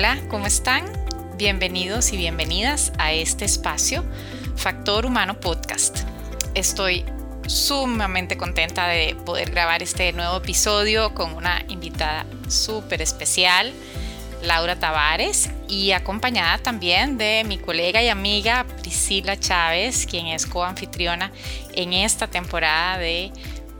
[0.00, 0.86] Hola, ¿cómo están?
[1.36, 4.02] Bienvenidos y bienvenidas a este espacio,
[4.56, 6.04] Factor Humano Podcast.
[6.54, 7.04] Estoy
[7.46, 13.74] sumamente contenta de poder grabar este nuevo episodio con una invitada súper especial,
[14.42, 21.30] Laura Tavares, y acompañada también de mi colega y amiga Priscila Chávez, quien es coanfitriona
[21.74, 23.32] en esta temporada de,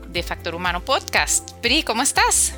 [0.09, 1.53] de Factor Humano Podcast.
[1.63, 2.53] Pri, ¿cómo estás?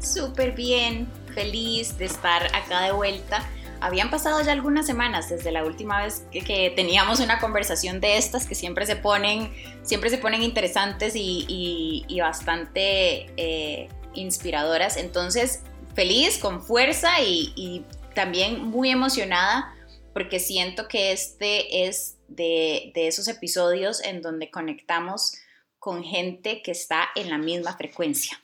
[0.00, 3.46] Súper bien, feliz de estar acá de vuelta.
[3.80, 8.46] Habían pasado ya algunas semanas desde la última vez que, teníamos una conversación de estas
[8.46, 14.96] que siempre se ponen, siempre se ponen interesantes y, bastante eh, inspiradoras.
[14.96, 15.62] Entonces,
[15.94, 17.84] feliz, con fuerza y,
[18.14, 19.74] también muy emocionada
[20.14, 25.34] porque siento que este es de, de esos episodios en donde conectamos
[25.78, 28.40] con gente que está en la misma frecuencia.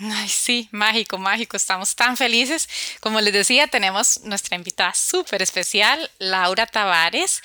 [0.00, 1.56] Ay, sí, mágico, mágico.
[1.56, 2.68] Estamos tan felices.
[3.00, 7.42] Como les decía, tenemos nuestra invitada súper especial, Laura Tavares.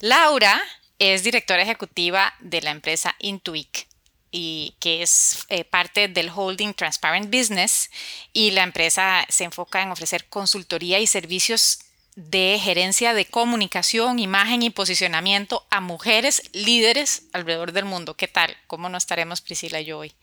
[0.00, 0.62] Laura
[0.98, 3.86] es directora ejecutiva de la empresa Intuic
[4.30, 7.90] y que es eh, parte del holding Transparent Business
[8.34, 11.78] y la empresa se enfoca en ofrecer consultoría y servicios
[12.16, 18.16] de gerencia de comunicación, imagen y posicionamiento a mujeres líderes alrededor del mundo.
[18.16, 18.56] ¿Qué tal?
[18.66, 20.14] ¿Cómo no estaremos Priscila y yo hoy?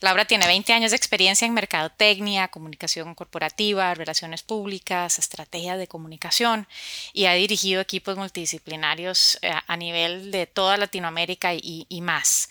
[0.00, 6.66] Laura tiene 20 años de experiencia en mercadotecnia, comunicación corporativa, relaciones públicas, estrategia de comunicación
[7.12, 12.48] y ha dirigido equipos multidisciplinarios eh, a nivel de toda Latinoamérica y, y más.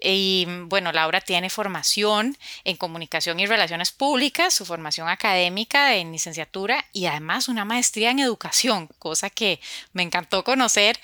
[0.00, 6.84] Y bueno, Laura tiene formación en comunicación y relaciones públicas, su formación académica en licenciatura
[6.92, 9.60] y además una maestría en educación, cosa que
[9.92, 10.98] me encantó conocer.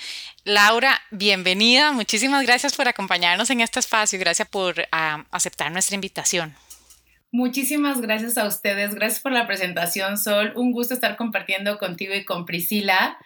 [0.44, 1.92] Laura, bienvenida.
[1.92, 6.54] Muchísimas gracias por acompañarnos en este espacio y gracias por ah, aceptar nuestra invitación.
[7.32, 8.94] Muchísimas gracias a ustedes.
[8.94, 10.52] Gracias por la presentación, Sol.
[10.56, 13.18] Un gusto estar compartiendo contigo y con Priscila.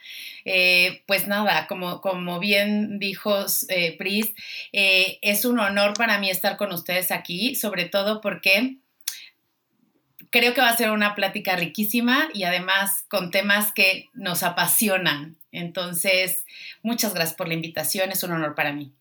[0.45, 4.35] Eh, pues nada, como, como bien dijo eh, Pris,
[4.73, 8.77] eh, es un honor para mí estar con ustedes aquí, sobre todo porque
[10.29, 15.37] creo que va a ser una plática riquísima y además con temas que nos apasionan.
[15.51, 16.45] Entonces,
[16.83, 18.93] muchas gracias por la invitación, es un honor para mí.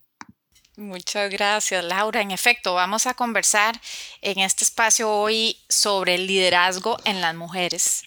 [0.75, 2.21] Muchas gracias, Laura.
[2.21, 3.79] En efecto, vamos a conversar
[4.21, 8.03] en este espacio hoy sobre el liderazgo en las mujeres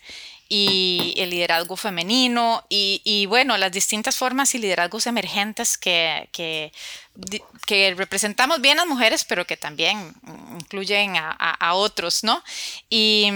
[0.48, 6.72] y el liderazgo femenino y, bueno, las distintas formas y liderazgos emergentes que, que
[7.66, 10.14] que representamos bien a las mujeres, pero que también
[10.58, 12.42] incluyen a, otros, ¿no?
[12.88, 13.28] Y,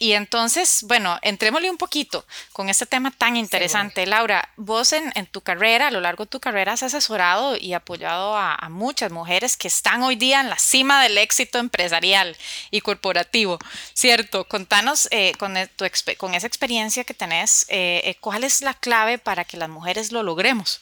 [0.00, 4.06] entonces, bueno, entrémosle un poquito con este tema tan interesante.
[4.06, 8.36] Laura, vos en, tu carrera, a lo largo de tu carrera, has asesorado y apoyado
[8.36, 12.36] a, muchas mujeres que están hoy día en la cima del éxito empresarial
[12.70, 13.58] y corporativo,
[13.94, 14.44] ¿cierto?
[14.44, 15.84] Contanos eh, con, e, tu,
[16.18, 20.12] con esa experiencia que tenés, eh, eh, ¿cuál es la clave para que las mujeres
[20.12, 20.80] lo logremos?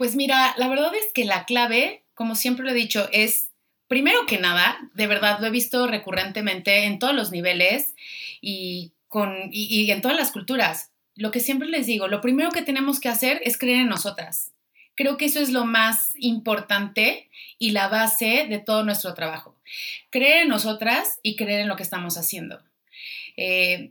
[0.00, 3.50] Pues mira, la verdad es que la clave, como siempre lo he dicho, es,
[3.86, 7.94] primero que nada, de verdad lo he visto recurrentemente en todos los niveles
[8.40, 10.90] y, con, y, en todas las culturas.
[11.16, 14.52] Lo que siempre les digo, lo primero que tenemos que hacer es creer en nosotras.
[14.94, 17.28] Creo que eso es lo más importante
[17.58, 19.58] y la base de todo nuestro trabajo.
[20.08, 22.62] Creer en nosotras y creer en lo que estamos haciendo.
[23.36, 23.90] Eh,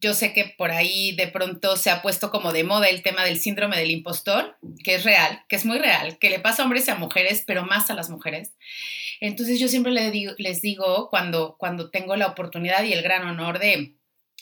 [0.00, 3.24] yo sé que por ahí de pronto se ha puesto como de moda el tema
[3.24, 6.64] del síndrome del impostor, que es real, que es muy real, que le pasa a
[6.64, 8.52] hombres y a mujeres, pero más a las mujeres.
[9.20, 13.94] Entonces yo siempre les digo, cuando, cuando tengo la oportunidad y el gran honor de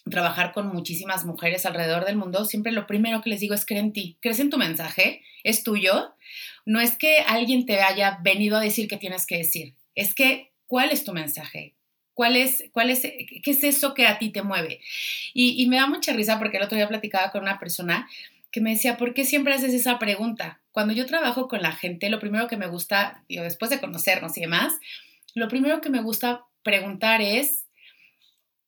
[0.08, 3.80] trabajar con muchísimas mujeres alrededor del mundo, siempre lo primero que les digo es cree
[3.80, 6.14] en ti, crees en tu mensaje, es tuyo,
[6.64, 10.52] no es que alguien te haya venido a decir que tienes que decir, es que
[10.66, 11.74] ¿cuál es tu mensaje?
[12.18, 14.80] ¿Cuál es, cuál es, ¿Qué es eso que a ti te mueve?
[15.34, 18.08] Y, me da mucha risa porque el otro día platicaba con una persona
[18.50, 20.60] que me decía, ¿por qué siempre haces esa pregunta?
[20.72, 24.40] Cuando yo trabajo con la gente, lo primero que me gusta, después de conocernos y
[24.40, 24.72] demás,
[25.34, 27.66] lo primero que me gusta preguntar es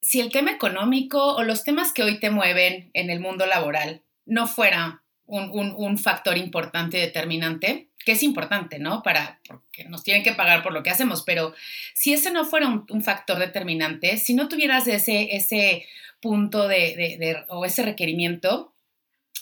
[0.00, 4.02] si el tema económico o los temas que hoy te mueven en el mundo laboral
[4.26, 9.02] no fuera un, un factor importante y determinante, que es importante, ¿no?
[9.02, 11.54] Para, porque nos tienen que pagar por lo que hacemos, pero
[11.94, 15.86] si ese no fuera un, factor determinante, si no tuvieras ese, ese
[16.20, 18.72] punto de, o ese requerimiento,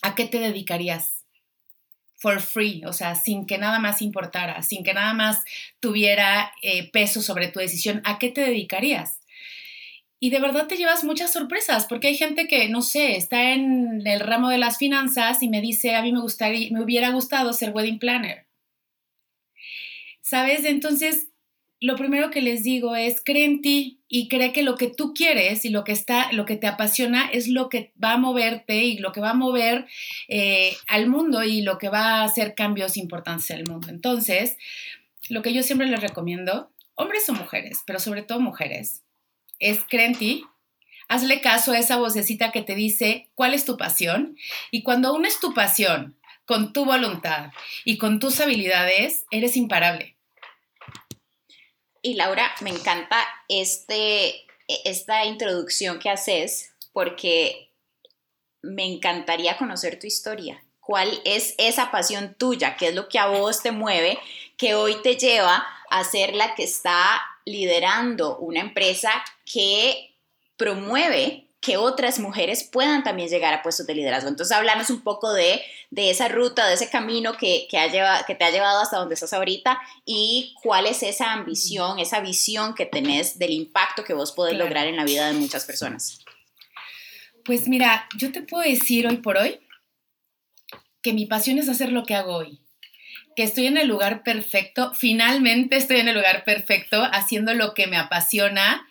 [0.02, 1.24] ¿a qué te dedicarías?
[2.16, 5.44] For free, o sea, sin que nada más importara, sin que nada más
[5.78, 9.20] tuviera eh, peso sobre tu decisión, ¿a qué te dedicarías?
[10.18, 14.04] Y de verdad te llevas muchas sorpresas, porque hay gente que, no sé, está en
[14.04, 17.52] el ramo de las finanzas y me dice, a mí me, gustaría, me hubiera gustado
[17.52, 18.47] ser wedding planner
[20.28, 20.66] ¿sabes?
[20.66, 21.28] Entonces,
[21.80, 25.14] lo primero que les digo es cree en ti y cree que lo que tú
[25.14, 28.84] quieres y lo que está, lo que te apasiona es lo que va a moverte
[28.84, 29.86] y lo que va a mover
[30.28, 33.88] eh, al mundo y lo que va a hacer cambios importantes en el mundo.
[33.88, 34.58] Entonces,
[35.30, 39.04] lo que yo siempre les recomiendo, hombres o mujeres, pero sobre todo mujeres,
[39.58, 40.44] es cree en ti,
[41.08, 44.36] hazle caso a esa vocecita que te dice cuál es tu pasión
[44.70, 47.50] y cuando unes tu pasión con tu voluntad
[47.86, 50.17] y con tus habilidades, eres imparable
[52.08, 57.70] y Laura, me encanta este, esta introducción que haces porque
[58.62, 60.64] me encantaría conocer tu historia.
[60.80, 62.76] ¿Cuál es esa pasión tuya?
[62.76, 64.18] ¿Qué es lo que a vos te mueve?
[64.56, 69.10] Que hoy te lleva a ser la que está liderando una empresa
[69.44, 70.16] que
[70.56, 74.28] promueve que otras mujeres puedan también llegar a puestos de liderazgo.
[74.28, 75.60] Entonces, háblanos un poco de,
[75.96, 79.32] esa ruta, de ese camino que, que, ha que te ha llevado hasta donde estás
[79.32, 84.56] ahorita y cuál es esa ambición, esa visión que tenés del impacto que vos podés
[84.56, 86.20] lograr en la vida de muchas personas.
[87.44, 89.60] Pues mira, yo te puedo decir hoy por hoy
[91.02, 92.60] que mi pasión es hacer lo que hago hoy
[93.38, 97.86] que estoy en el lugar perfecto, finalmente estoy en el lugar perfecto, haciendo lo que
[97.86, 98.84] me apasiona,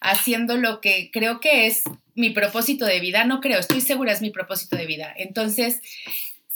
[0.00, 1.84] haciendo lo que creo que es
[2.14, 5.12] mi propósito de vida, no creo, estoy segura es mi propósito de vida.
[5.16, 5.80] Entonces,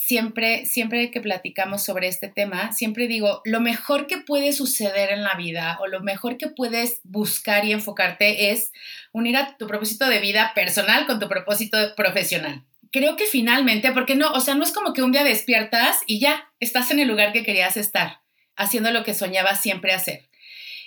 [0.08, 5.22] siempre, siempre que platicamos sobre este tema, siempre digo, lo mejor que puede suceder en
[5.22, 8.72] la vida o lo mejor que puedes buscar y enfocarte es
[9.12, 12.64] unir a tu propósito de vida personal con tu propósito profesional.
[12.90, 16.20] Creo que finalmente, porque no, o sea, no es como que un día despiertas y
[16.20, 18.20] ya estás en el lugar que querías estar,
[18.56, 20.30] haciendo lo que soñabas siempre hacer.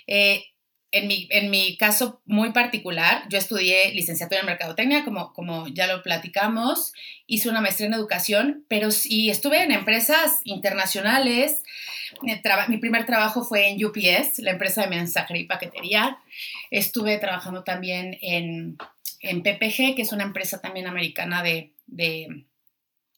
[0.08, 0.46] Eh,
[0.92, 5.86] en mi, en mi caso muy particular, yo estudié licenciatura en mercadotecnia, como, como ya
[5.86, 6.92] lo platicamos,
[7.26, 11.62] hice una maestría en educación, pero y estuve en empresas internacionales.
[12.68, 16.18] Mi primer trabajo fue en UPS, la empresa de mensajería y paquetería.
[16.70, 18.76] Estuve trabajando también en,
[19.20, 22.44] en PPG, que es una empresa también americana de, de,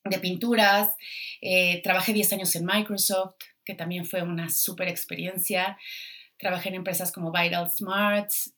[0.05, 0.91] de pinturas.
[1.41, 3.35] Eh, trabajé 10 años en Microsoft,
[3.65, 5.77] que también fue una súper experiencia.
[6.39, 8.53] Trabajé en empresas como Vital Smarts,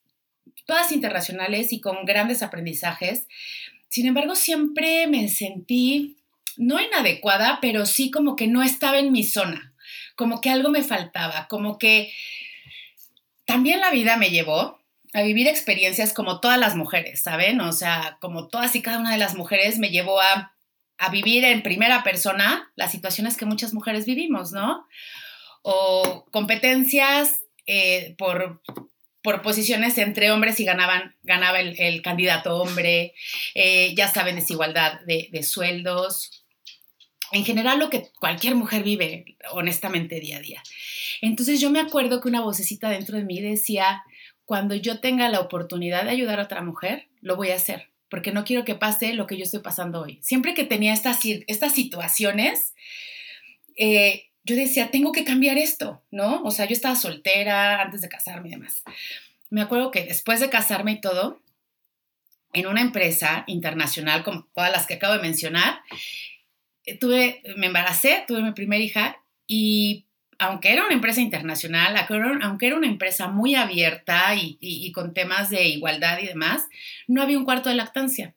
[0.64, 3.26] todas internacionales y con grandes aprendizajes.
[3.88, 6.16] Sin embargo, siempre me sentí
[6.56, 9.74] no inadecuada, pero sí como que no estaba en mi zona,
[10.16, 12.12] como que algo me faltaba, como que
[13.44, 14.80] también la vida me llevó
[15.12, 17.60] a vivir experiencias como todas las mujeres, ¿saben?
[17.60, 20.54] O sea, como todas y cada una de las mujeres me llevó a,
[20.98, 24.86] a vivir en primera persona las situaciones que muchas mujeres vivimos, ¿no?
[25.62, 28.62] O competencias eh, por,
[29.22, 33.14] por posiciones entre hombres y ganaban, ganaba el, candidato hombre,
[33.54, 36.44] eh, ya saben, desigualdad de, de sueldos,
[37.32, 40.62] en general lo que cualquier mujer vive honestamente día a día.
[41.20, 44.02] Entonces yo me acuerdo que una vocecita dentro de mí decía,
[44.44, 48.32] cuando yo tenga la oportunidad de ayudar a otra mujer, lo voy a hacer, porque
[48.32, 50.20] no quiero que pase lo que yo estoy pasando hoy.
[50.22, 52.74] Siempre que tenía estas, estas situaciones,
[53.76, 56.40] eh, yo decía, tengo que cambiar esto, ¿no?
[56.44, 58.84] O sea, yo estaba soltera antes de casarme y demás.
[59.50, 61.42] Me acuerdo que después de casarme y todo,
[62.52, 65.80] en una empresa internacional como todas las que acabo de mencionar,
[66.84, 70.06] eh, tuve, me embaracé, tuve mi primera hija y
[70.38, 71.96] aunque era una empresa internacional,
[72.42, 76.68] aunque era una empresa muy abierta y, y con temas de igualdad y demás,
[77.08, 78.34] no había un cuarto de lactancia.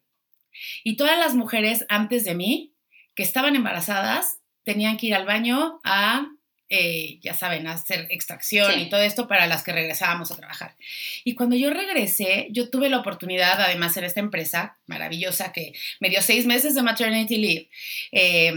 [0.83, 2.73] Y todas las mujeres antes de mí
[3.13, 4.38] que estaban embarazadas
[4.69, 6.27] tenían que ir al baño a,
[6.69, 10.75] eh, ya saben, a hacer extracción y todo esto para las que regresábamos a trabajar.
[11.23, 16.11] Y cuando yo regresé, yo tuve la oportunidad, además en esta empresa maravillosa que me
[16.11, 17.69] dio seis meses de maternity leave,
[18.11, 18.53] eh,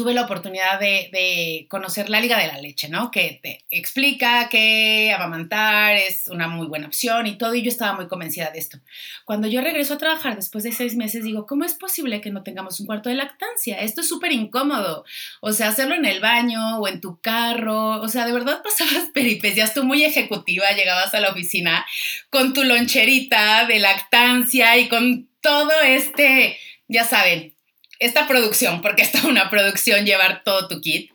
[0.00, 3.10] tuve la oportunidad de, conocer la Liga de la Leche, ¿no?
[3.10, 7.92] Que te explica que amamantar es una muy buena opción y todo, y yo estaba
[7.92, 8.78] muy convencida de esto.
[9.26, 12.42] Cuando yo regreso a trabajar después de seis meses, digo, ¿cómo es posible que no
[12.42, 13.78] tengamos un cuarto de lactancia?
[13.78, 15.04] Esto es súper incómodo.
[15.42, 19.10] O sea, hacerlo en el baño o en tu carro, o sea, de verdad pasabas
[19.12, 21.84] peripecias, tú muy ejecutiva, llegabas a la oficina
[22.30, 26.56] con tu loncherita de lactancia y con todo este,
[26.88, 27.54] ya saben,
[28.00, 31.12] esta producción, porque está una producción llevar todo tu kit,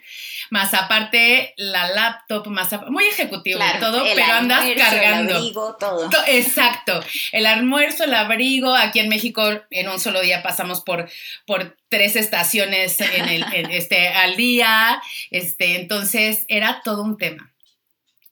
[0.52, 5.32] más aparte la laptop, más muy ejecutivo todo, pero andas cargando.
[5.32, 6.10] El abrigo, todo.
[6.28, 11.10] Exacto, el almuerzo, el abrigo, aquí en México en un solo día pasamos por,
[11.48, 15.02] por tres estaciones en el, este, al día,
[15.32, 17.52] este, entonces era todo un tema.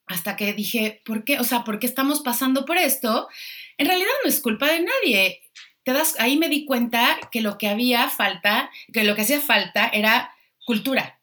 [0.05, 1.39] Hasta que dije, ¿por qué?
[1.39, 3.29] O sea, ¿por qué estamos pasando por esto?
[3.77, 5.42] En realidad no es culpa de nadie
[6.19, 10.33] ahí me di cuenta que lo que había falta, que lo que hacía falta era
[10.65, 11.19] cultura,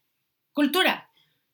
[0.52, 1.10] cultura.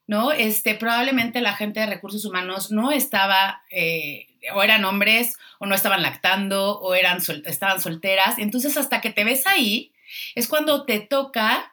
[0.07, 0.31] ¿no?
[0.33, 5.75] Este, probablemente la gente de recursos humanos no estaba, eh, o eran hombres, o no
[5.75, 8.39] estaban lactando, o eran estaban solteras.
[8.39, 9.93] Entonces, hasta que te ves ahí,
[10.35, 11.73] es cuando te toca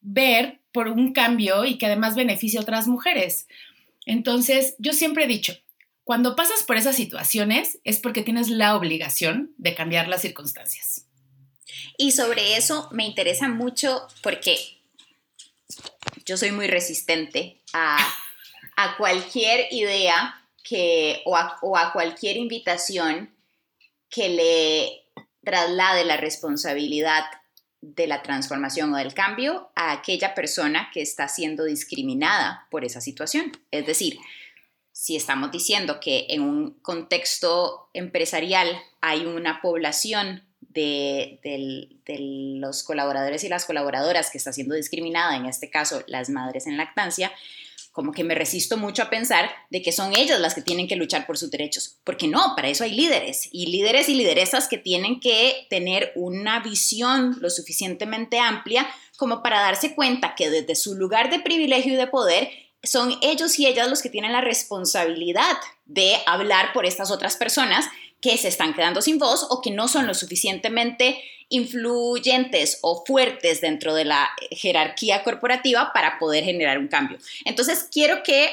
[0.00, 3.46] ver por un cambio y que además beneficie a otras mujeres.
[4.04, 5.54] Entonces, yo siempre he dicho,
[6.08, 11.04] cuando pasas por esas situaciones es porque tienes la obligación de cambiar las circunstancias.
[11.98, 14.56] Y sobre eso me interesa mucho porque
[16.24, 17.98] yo soy muy resistente a,
[18.96, 23.30] cualquier idea que, o, a, cualquier invitación
[24.08, 27.24] que le traslade la responsabilidad
[27.82, 33.02] de la transformación o del cambio a aquella persona que está siendo discriminada por esa
[33.02, 33.52] situación.
[33.70, 34.18] Es decir,
[34.98, 38.66] si estamos diciendo que en un contexto empresarial
[39.00, 41.38] hay una población de,
[42.58, 46.76] los colaboradores y las colaboradoras que está siendo discriminada, en este caso las madres en
[46.76, 47.30] lactancia,
[47.92, 50.96] como que me resisto mucho a pensar de que son ellas las que tienen que
[50.96, 54.78] luchar por sus derechos, porque no, para eso hay líderes y líderes y lideresas que
[54.78, 60.96] tienen que tener una visión lo suficientemente amplia como para darse cuenta que desde su
[60.96, 62.50] lugar de privilegio y de poder
[62.82, 65.56] son ellos y ellas los que tienen la responsabilidad
[65.86, 67.86] de hablar por estas otras personas
[68.20, 73.60] que se están quedando sin voz o que no son lo suficientemente influyentes o fuertes
[73.60, 77.18] dentro de la jerarquía corporativa para poder generar un cambio.
[77.44, 78.50] Entonces, quiero que,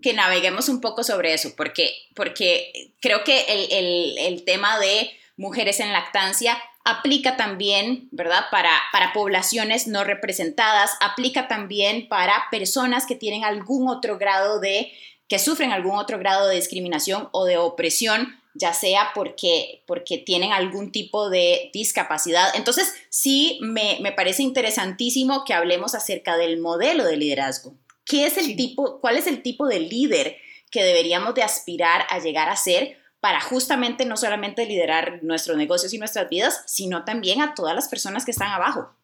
[0.00, 5.80] que naveguemos un poco sobre eso, porque, porque creo que el, el, tema de mujeres
[5.80, 8.44] en lactancia aplica también, ¿verdad?
[8.50, 14.92] Para, para poblaciones no representadas, aplica también para personas que tienen algún otro grado de,
[15.28, 20.52] que sufren algún otro grado de discriminación o de opresión ya sea porque, porque tienen
[20.52, 22.54] algún tipo de discapacidad.
[22.54, 27.74] Entonces, sí, me, parece interesantísimo que hablemos acerca del modelo de liderazgo.
[28.04, 30.36] ¿Qué es el tipo, ¿Cuál es el tipo de líder
[30.70, 35.92] que deberíamos de aspirar a llegar a ser para justamente no solamente liderar nuestros negocios
[35.92, 38.94] y nuestras vidas, sino también a todas las personas que están abajo?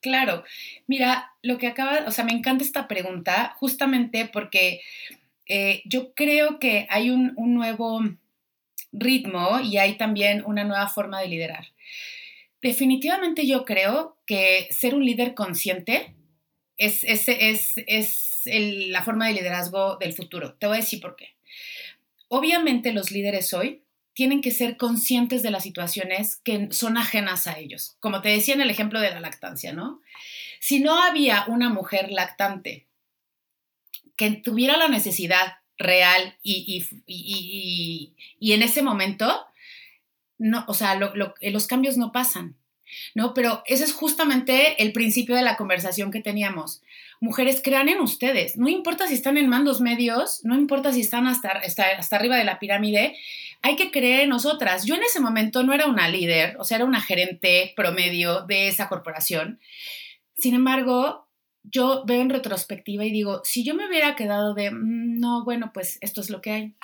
[0.00, 0.44] Claro,
[0.86, 4.82] mira, lo que acaba, o sea, me encanta esta pregunta justamente porque
[5.46, 8.00] eh, yo creo que hay un, nuevo
[8.92, 11.66] ritmo y hay también una nueva forma de liderar.
[12.62, 16.14] Definitivamente yo creo que ser un líder consciente
[16.76, 17.74] es, es,
[18.44, 20.54] la forma de liderazgo del futuro.
[20.54, 21.33] Te voy a decir por qué.
[22.36, 27.60] Obviamente los líderes hoy tienen que ser conscientes de las situaciones que son ajenas a
[27.60, 27.96] ellos.
[28.00, 30.00] Como te decía en el ejemplo de la lactancia, ¿no?
[30.58, 32.88] Si no había una mujer lactante
[34.16, 39.46] que tuviera la necesidad real y, y, en ese momento,
[40.36, 42.56] no, o sea, los cambios no pasan,
[43.14, 43.32] ¿no?
[43.32, 46.82] Pero ese es justamente el principio de la conversación que teníamos.
[47.24, 51.26] Mujeres, crean en ustedes, no importa si están en mandos medios, no importa si están
[51.26, 53.16] hasta, hasta, hasta arriba de la pirámide,
[53.62, 54.84] hay que creer en nosotras.
[54.84, 58.68] Yo en ese momento no era una líder, o sea, era una gerente promedio de
[58.68, 59.58] esa corporación.
[60.36, 61.26] Sin embargo,
[61.62, 65.70] yo veo en retrospectiva y digo, si yo me hubiera quedado de, mm, no, bueno,
[65.72, 66.74] pues esto es lo que hay,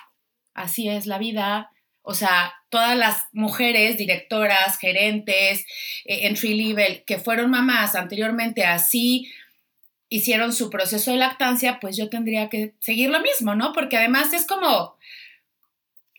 [0.54, 1.70] así es la vida,
[2.00, 5.66] o sea, todas las mujeres, directoras, gerentes,
[6.06, 9.30] eh, entry level, que fueron mamás anteriormente así,
[10.10, 13.72] hicieron su proceso de lactancia, pues yo tendría que seguir lo mismo, ¿no?
[13.72, 14.98] Porque además es como,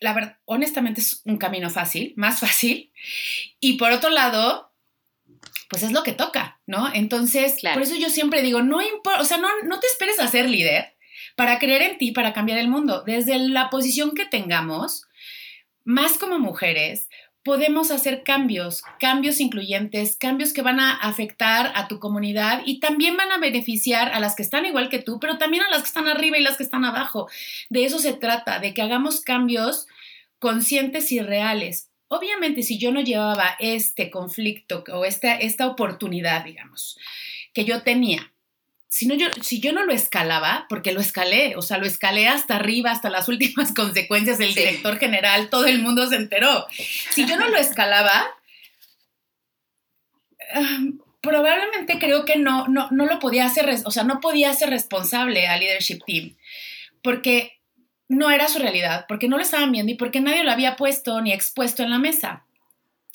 [0.00, 2.90] la verdad, honestamente es un camino fácil, más fácil.
[3.60, 4.72] Y por otro lado,
[5.68, 6.92] pues es lo que toca, ¿no?
[6.92, 10.28] Entonces, por eso yo siempre digo, no importa, o sea, no, no te esperes a
[10.28, 10.96] ser líder
[11.36, 13.04] para creer en ti, para cambiar el mundo.
[13.04, 15.06] Desde la posición que tengamos,
[15.84, 17.08] más como mujeres,
[17.44, 23.16] podemos hacer cambios, cambios incluyentes, cambios que van a afectar a tu comunidad y también
[23.16, 25.88] van a beneficiar a las que están igual que tú, pero también a las que
[25.88, 27.28] están arriba y las que están abajo.
[27.68, 29.86] De eso se trata, de que hagamos cambios
[30.38, 31.90] conscientes y reales.
[32.08, 36.98] Obviamente, si yo no llevaba este conflicto o esta, esta oportunidad, digamos,
[37.54, 38.31] que yo tenía,
[38.92, 42.56] si, yo, si yo no lo escalaba, porque lo escalé, o sea, lo escalé hasta
[42.56, 46.66] arriba, hasta las últimas consecuencias, el director general, todo el mundo se enteró.
[47.10, 48.26] Si yo no lo escalaba,
[51.22, 55.46] probablemente creo que no, no, no lo podía hacer, o sea, no podía ser responsable
[55.46, 56.36] al leadership team,
[57.02, 57.60] porque
[58.08, 61.18] no era su realidad, porque no lo estaban viendo y porque nadie lo había puesto
[61.22, 62.44] ni expuesto en la mesa.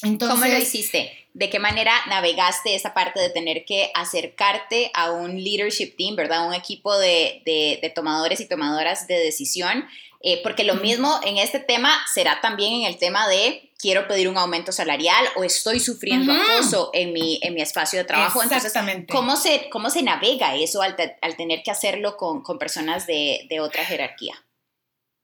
[0.01, 1.26] Entonces, ¿Cómo lo hiciste?
[1.37, 6.47] ¿De qué manera navegaste esa parte de tener que acercarte a un leadership team, ¿verdad?
[6.47, 9.87] Un equipo de, de, tomadores y tomadoras de decisión.
[10.23, 14.29] Eh, porque lo mismo en este tema será también en el tema de quiero pedir
[14.29, 18.41] un aumento salarial o estoy sufriendo acoso en mi, en mi espacio de trabajo.
[18.41, 19.01] Exactamente.
[19.01, 23.59] Entonces, ¿cómo se, cómo se navega eso al, tener que hacerlo con, personas de, de,
[23.59, 24.43] otra jerarquía?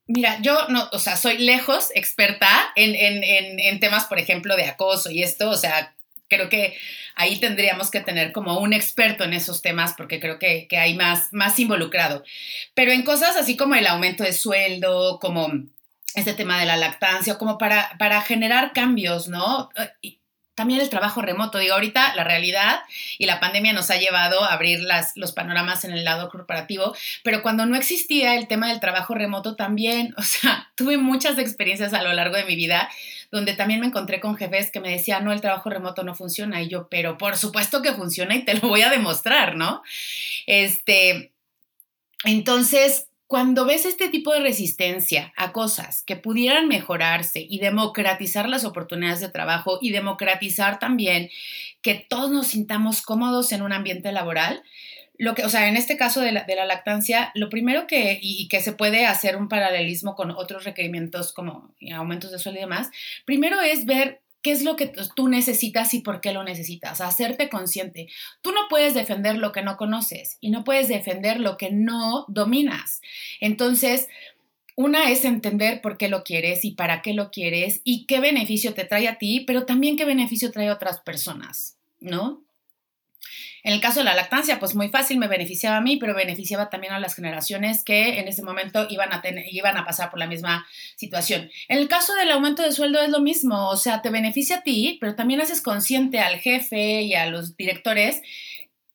[0.06, 4.66] Mira, yo no, o sea, soy lejos experta en, en, en temas, por ejemplo, de
[4.66, 5.96] acoso y esto, o sea,
[6.28, 6.76] creo que
[7.14, 10.94] ahí tendríamos que tener como un experto en esos temas porque creo que, que, hay
[10.94, 12.24] más, más involucrado.
[12.74, 15.52] Pero en cosas así como el aumento de sueldo, como
[16.14, 19.70] este tema de la lactancia, como para, para generar cambios, ¿no?
[20.54, 21.58] también el trabajo remoto.
[21.58, 22.80] Digo, ahorita la realidad
[23.18, 26.94] y la pandemia nos ha llevado a abrir las, los panoramas en el lado corporativo,
[27.22, 31.92] pero cuando no existía el tema del trabajo remoto también, o sea, tuve muchas experiencias
[31.92, 32.88] a lo largo de mi vida
[33.34, 36.62] donde también me encontré con jefes que me decían, no, el trabajo remoto no funciona.
[36.62, 39.82] Y yo, pero por supuesto que funciona y te lo voy a demostrar, ¿no?
[40.46, 41.32] Este,
[42.22, 48.64] entonces, cuando ves este tipo de resistencia a cosas que pudieran mejorarse y democratizar las
[48.64, 51.28] oportunidades de trabajo y democratizar también
[51.82, 54.62] que todos nos sintamos cómodos en un ambiente laboral,
[55.16, 58.60] lo que, o sea, en este caso de la, lactancia, lo primero que, y, que
[58.60, 62.90] se puede hacer un paralelismo con otros requerimientos como aumentos de sueldo y demás,
[63.24, 67.48] primero es ver qué es lo que tú necesitas y por qué lo necesitas, hacerte
[67.48, 68.08] consciente.
[68.42, 72.26] Tú no puedes defender lo que no conoces y no puedes defender lo que no
[72.28, 73.00] dominas.
[73.40, 74.06] Entonces,
[74.76, 78.74] una es entender por qué lo quieres y para qué lo quieres y qué beneficio
[78.74, 82.44] te trae a ti, pero también qué beneficio trae a otras personas, ¿no?
[83.62, 86.68] En el caso de la lactancia, pues muy fácil, me beneficiaba a mí, pero beneficiaba
[86.68, 90.26] también a las generaciones que en ese momento iban a, iban a pasar por la
[90.26, 90.66] misma
[90.96, 91.50] situación.
[91.68, 94.62] En el caso del aumento de sueldo es lo mismo, o sea, te beneficia a
[94.62, 98.20] ti, pero también haces consciente al jefe y a los directores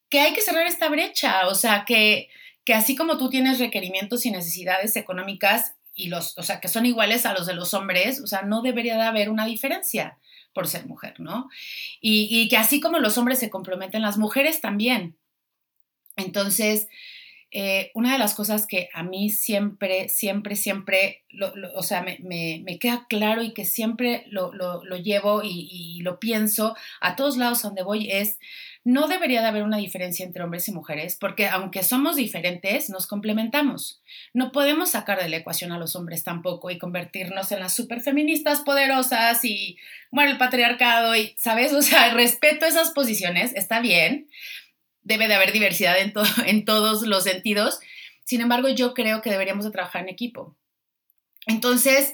[0.10, 2.30] que hay que cerrar esta brecha, o sea, que,
[2.64, 6.86] que así como tú tienes requerimientos y necesidades económicas y los, o sea, que son
[6.86, 10.18] iguales a los de los hombres, o sea, no debería de haber una diferencia
[10.54, 11.50] por ser mujer, ¿no?
[12.02, 15.18] Y, que así como los hombres se comprometen, las mujeres también.
[16.16, 16.88] Entonces,
[17.52, 21.24] eh, una de las cosas que a mí siempre, siempre, siempre,
[21.76, 24.52] o sea, me, queda claro y que siempre lo,
[24.98, 28.40] llevo y, lo pienso a todos lados donde voy es
[28.90, 33.06] no debería de haber una diferencia entre hombres y mujeres, porque aunque somos diferentes, nos
[33.06, 34.02] complementamos.
[34.34, 38.62] No podemos sacar de la ecuación a los hombres tampoco y convertirnos en las superfeministas
[38.62, 39.78] poderosas y,
[40.10, 41.72] bueno, el patriarcado y, ¿sabes?
[41.74, 44.28] O sea, respeto esas posiciones, está bien,
[45.04, 46.12] debe de haber diversidad en,
[46.48, 47.80] en todos los sentidos,
[48.26, 50.58] sin embargo, yo creo que deberíamos de trabajar en equipo.
[51.46, 52.14] Entonces,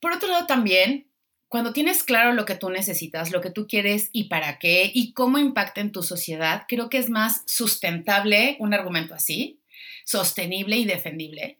[0.00, 1.05] por otro lado también,
[1.48, 5.12] cuando tienes claro lo que tú necesitas, lo que tú quieres y para qué y
[5.12, 9.60] cómo impacta en tu sociedad, creo que es más sustentable un argumento así,
[10.04, 11.58] sostenible y defendible.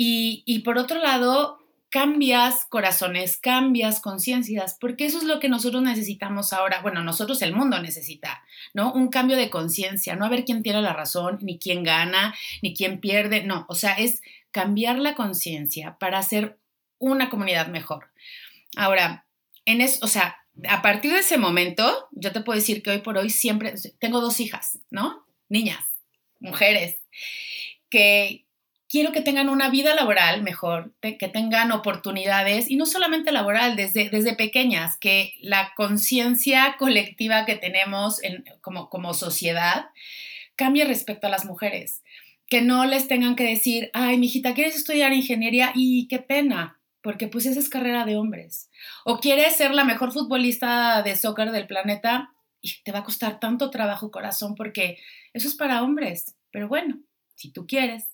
[0.00, 1.58] Y, por otro lado,
[1.90, 6.80] cambias corazones, cambias conciencias, porque eso es lo que nosotros necesitamos ahora.
[6.82, 8.92] Bueno, nosotros el mundo necesita, ¿no?
[8.92, 12.74] Un cambio de conciencia, no a ver quién tiene la razón, ni quién gana, ni
[12.74, 16.58] quién pierde, no, o sea, es cambiar la conciencia para hacer
[16.98, 18.10] una comunidad mejor.
[18.76, 19.26] Ahora,
[19.64, 20.36] en eso, o sea,
[20.68, 24.20] a partir de ese momento, yo te puedo decir que hoy por hoy siempre tengo
[24.20, 25.24] dos hijas, ¿no?
[25.48, 25.84] Niñas,
[26.40, 26.98] mujeres,
[27.90, 28.44] que
[28.88, 34.08] quiero que tengan una vida laboral mejor, que tengan oportunidades, y no solamente laboral, desde,
[34.08, 38.20] desde pequeñas, que la conciencia colectiva que tenemos
[38.60, 39.86] como, como sociedad
[40.56, 42.02] cambie respecto a las mujeres.
[42.48, 45.72] Que no les tengan que decir, ay, mijita, ¿quieres estudiar ingeniería?
[45.74, 46.77] Y qué pena,
[47.08, 48.68] porque pues esa es carrera de hombres.
[49.02, 53.40] O quieres ser la mejor futbolista de soccer del planeta y te va a costar
[53.40, 54.98] tanto trabajo corazón porque
[55.32, 56.34] eso es para hombres.
[56.50, 56.98] Pero bueno,
[57.34, 58.04] si tú quieres.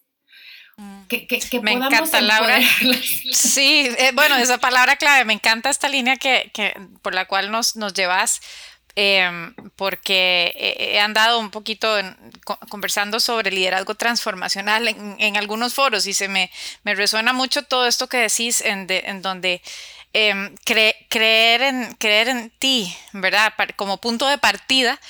[0.76, 1.06] Mm.
[1.08, 2.60] Que, que, me encanta Laura.
[3.32, 6.52] Sí, eh, bueno, esa palabra clave, me encanta esta línea que,
[7.02, 8.42] por la cual nos, nos llevas
[8.96, 11.88] Em, porque he andado un poquito
[12.68, 16.48] conversando sobre liderazgo transformacional en, algunos foros y se me,
[16.84, 19.62] me, resuena mucho todo esto que decís en, en donde
[20.12, 23.52] em, creer, en, creer en ti, ¿verdad?
[23.74, 25.00] Como punto de partida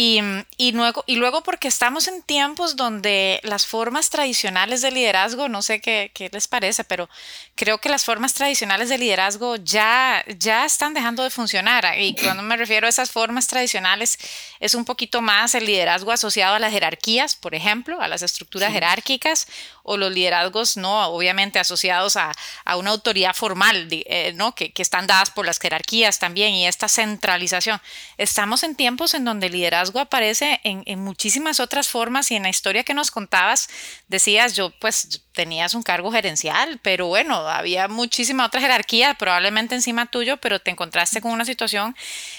[0.00, 0.20] y,
[0.56, 5.60] y, luego, y luego porque estamos en tiempos donde las formas tradicionales de liderazgo, no
[5.60, 7.10] sé qué, qué, les parece, pero
[7.56, 11.84] creo que las formas tradicionales de liderazgo ya, ya están dejando de funcionar.
[11.98, 14.20] Y cuando me refiero a esas formas tradicionales,
[14.60, 18.72] es un poquito más el liderazgo asociado a las jerarquías, por ejemplo, a las estructuras
[18.72, 19.48] jerárquicas,
[19.88, 22.32] o los liderazgos, no, obviamente asociados a,
[22.64, 24.54] a una autoridad formal, eh, ¿no?
[24.54, 27.80] Que, que están dadas por las jerarquías también, y esta centralización.
[28.18, 32.42] Estamos en tiempos en donde el liderazgo aparece en, en, muchísimas otras formas y en
[32.42, 33.68] la historia que nos contabas
[34.08, 40.06] decías, yo pues tenías un cargo gerencial, pero bueno, había muchísima otra jerarquía probablemente encima
[40.06, 41.96] tuyo, pero te encontraste con una situación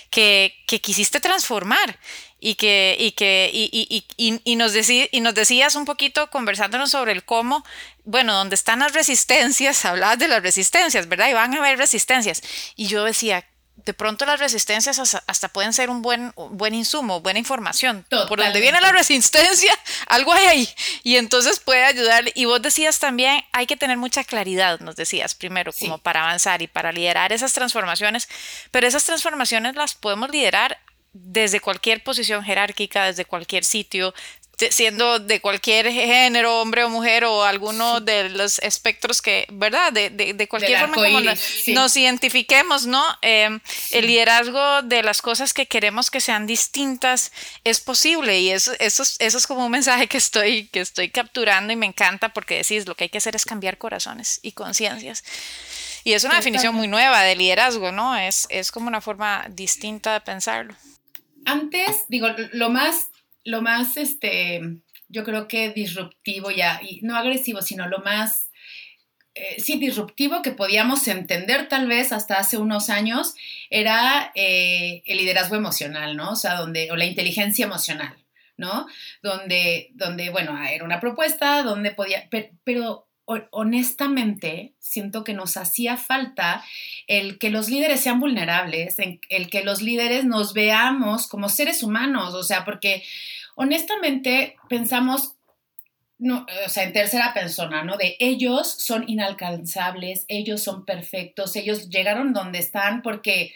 [0.10, 2.00] que, quisiste transformar
[2.40, 3.70] y que, y que y,
[4.18, 7.64] y, y, nos y nos decías un poquito conversándonos sobre el cómo,
[8.06, 11.30] bueno, donde están las resistencias, hablabas de las resistencias, ¿verdad?
[11.30, 12.42] Y van a haber resistencias.
[12.76, 13.46] Y yo decía,
[13.86, 18.06] de pronto las resistencias hasta, pueden ser un buen, buen insumo, buena información.
[18.28, 19.74] Por donde viene la resistencia,
[20.08, 20.70] algo hay ahí.
[21.04, 22.26] Y entonces puede ayudar.
[22.36, 26.62] Y vos decías también, hay que tener mucha claridad, nos decías primero, como para avanzar
[26.62, 28.28] y para liderar esas transformaciones.
[28.72, 30.80] Pero esas transformaciones las podemos liderar
[31.14, 34.14] desde cualquier posición jerárquica, desde cualquier sitio,
[34.72, 39.94] siendo de cualquier género, hombre o mujer, o alguno de los espectros que, ¿verdad?
[39.94, 43.04] De, de, cualquier forma como nos, identifiquemos, ¿no?
[43.22, 43.60] Em,
[43.92, 47.32] el liderazgo de las cosas que queremos que sean distintas
[47.64, 51.72] es posible y eso, eso, eso es como un mensaje que estoy, que estoy capturando
[51.74, 55.24] y me encanta porque decís, lo que hay que hacer es cambiar corazones y conciencias.
[56.04, 58.16] Y es una definición muy nueva de liderazgo, ¿no?
[58.18, 60.76] Es, es como una forma distinta de pensarlo.
[61.46, 63.08] Antes, digo, lo más
[63.50, 64.62] lo más, este,
[65.08, 68.52] yo creo que disruptivo ya, y no agresivo, sino lo más,
[69.34, 73.34] eh, sí, disruptivo que podíamos entender tal vez hasta hace unos años,
[73.72, 76.32] era eh, el liderazgo emocional, ¿no?
[76.32, 78.16] O sea, donde, o la inteligencia emocional,
[78.56, 78.86] ¿no?
[79.24, 82.30] Donde, donde bueno, era una propuesta, donde podía,
[82.64, 83.09] pero,
[83.52, 86.64] honestamente siento que nos hacía falta
[87.08, 92.34] el que los líderes sean vulnerables, el que los líderes nos veamos como seres humanos,
[92.34, 93.04] o sea, porque
[93.56, 95.36] honestamente pensamos,
[96.18, 97.98] no, o sea, en tercera persona, ¿no?
[97.98, 103.54] De ellos son inalcanzables, ellos son perfectos, ellos llegaron donde están porque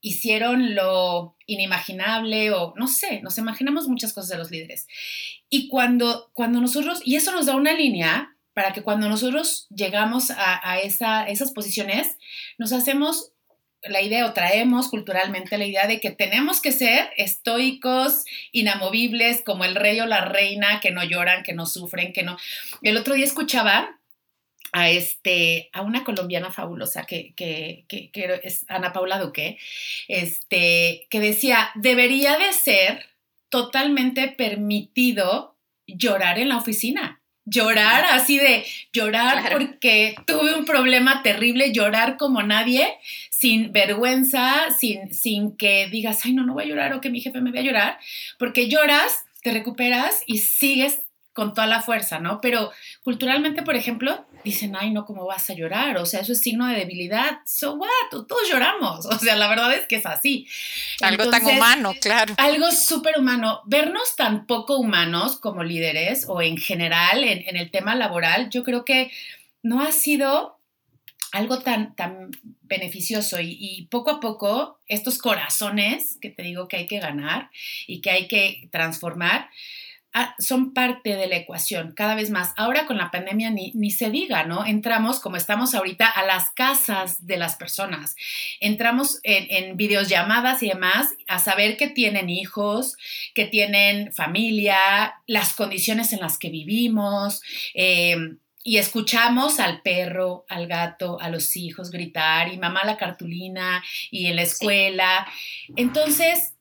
[0.00, 4.88] hicieron lo inimaginable o no sé, nos imaginamos muchas cosas de los líderes.
[5.48, 10.30] Y cuando, cuando nosotros, y eso nos da una línea para que cuando nosotros llegamos
[10.30, 12.18] a, a esas posiciones,
[12.58, 13.32] nos hacemos
[13.84, 19.64] la idea o traemos culturalmente la idea de que tenemos que ser estoicos, inamovibles, como
[19.64, 22.36] el rey o la reina, que no lloran, que no sufren, que no...
[22.82, 23.98] El otro día escuchaba
[24.72, 29.58] a, este, a una colombiana fabulosa que, que, que, que es Ana Paula Duque,
[30.08, 33.06] este, que decía, debería de ser
[33.48, 41.72] totalmente permitido llorar en la oficina llorar así de llorar porque tuve un problema terrible,
[41.72, 42.94] llorar como nadie,
[43.30, 47.20] sin vergüenza, sin, sin que digas, ay, no, no voy a llorar o que mi
[47.20, 47.98] jefe me vea llorar,
[48.38, 51.00] porque lloras, te recuperas y sigues
[51.32, 52.40] con toda la fuerza, ¿no?
[52.40, 52.70] Pero
[53.02, 55.96] culturalmente, por ejemplo, dicen, ay, no, ¿cómo vas a llorar?
[55.98, 57.38] O sea, eso es signo de debilidad.
[57.46, 57.88] So what?
[58.10, 59.06] Todos lloramos.
[59.06, 60.46] O sea, la verdad es que es así.
[61.00, 62.34] Algo tan humano, claro.
[62.38, 63.62] Algo súper humano.
[63.66, 68.64] Vernos tan poco humanos como líderes o en general en, en el tema laboral, yo
[68.64, 69.10] creo que
[69.62, 70.58] no ha sido
[71.32, 72.30] algo tan, tan
[72.62, 77.50] beneficioso y, poco a poco estos corazones que te digo que hay que ganar
[77.86, 79.48] y que hay que transformar
[80.38, 82.52] son parte de la ecuación cada vez más.
[82.56, 84.66] Ahora con la pandemia ni, ni, se diga, ¿no?
[84.66, 88.16] Entramos como estamos ahorita a las casas de las personas,
[88.60, 92.96] entramos en, en videollamadas y demás a saber que tienen hijos,
[93.34, 97.42] que tienen familia, las condiciones en las que vivimos.
[97.74, 103.82] Eh, y escuchamos al perro, al gato, a los hijos gritar y mamá la cartulina
[104.10, 105.26] y en la escuela.
[105.74, 106.54] Entonces,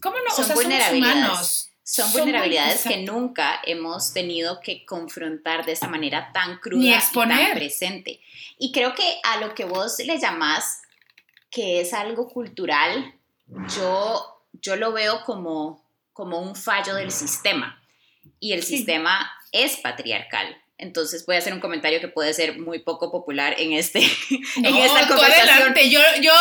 [0.00, 0.34] ¿cómo no?
[0.34, 1.16] Son o sea, vulnerabilidades.
[1.16, 1.70] humanos.
[1.86, 7.52] Son, vulnerabilidades que nunca hemos tenido que confrontar de esa manera tan cruda y tan
[7.52, 8.20] presente.
[8.58, 10.80] Y creo que a lo que vos le llamás
[11.50, 13.14] que es algo cultural,
[13.76, 17.80] yo, yo lo veo como, como un fallo del sistema.
[18.40, 20.56] Y el sistema es patriarcal.
[20.78, 24.00] Entonces voy a hacer un comentario que puede ser muy poco popular en, este,
[24.56, 25.74] en esta conversación.
[25.90, 26.32] Yo, yo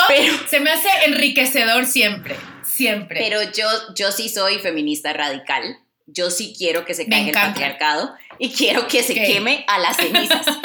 [0.49, 2.35] se me hace enriquecedor siempre,
[2.73, 3.19] siempre.
[3.19, 5.77] Pero yo, yo sí soy feminista radical.
[6.05, 9.97] Yo sí quiero que se caiga el patriarcado y quiero que se queme a las
[9.97, 10.45] cenizas.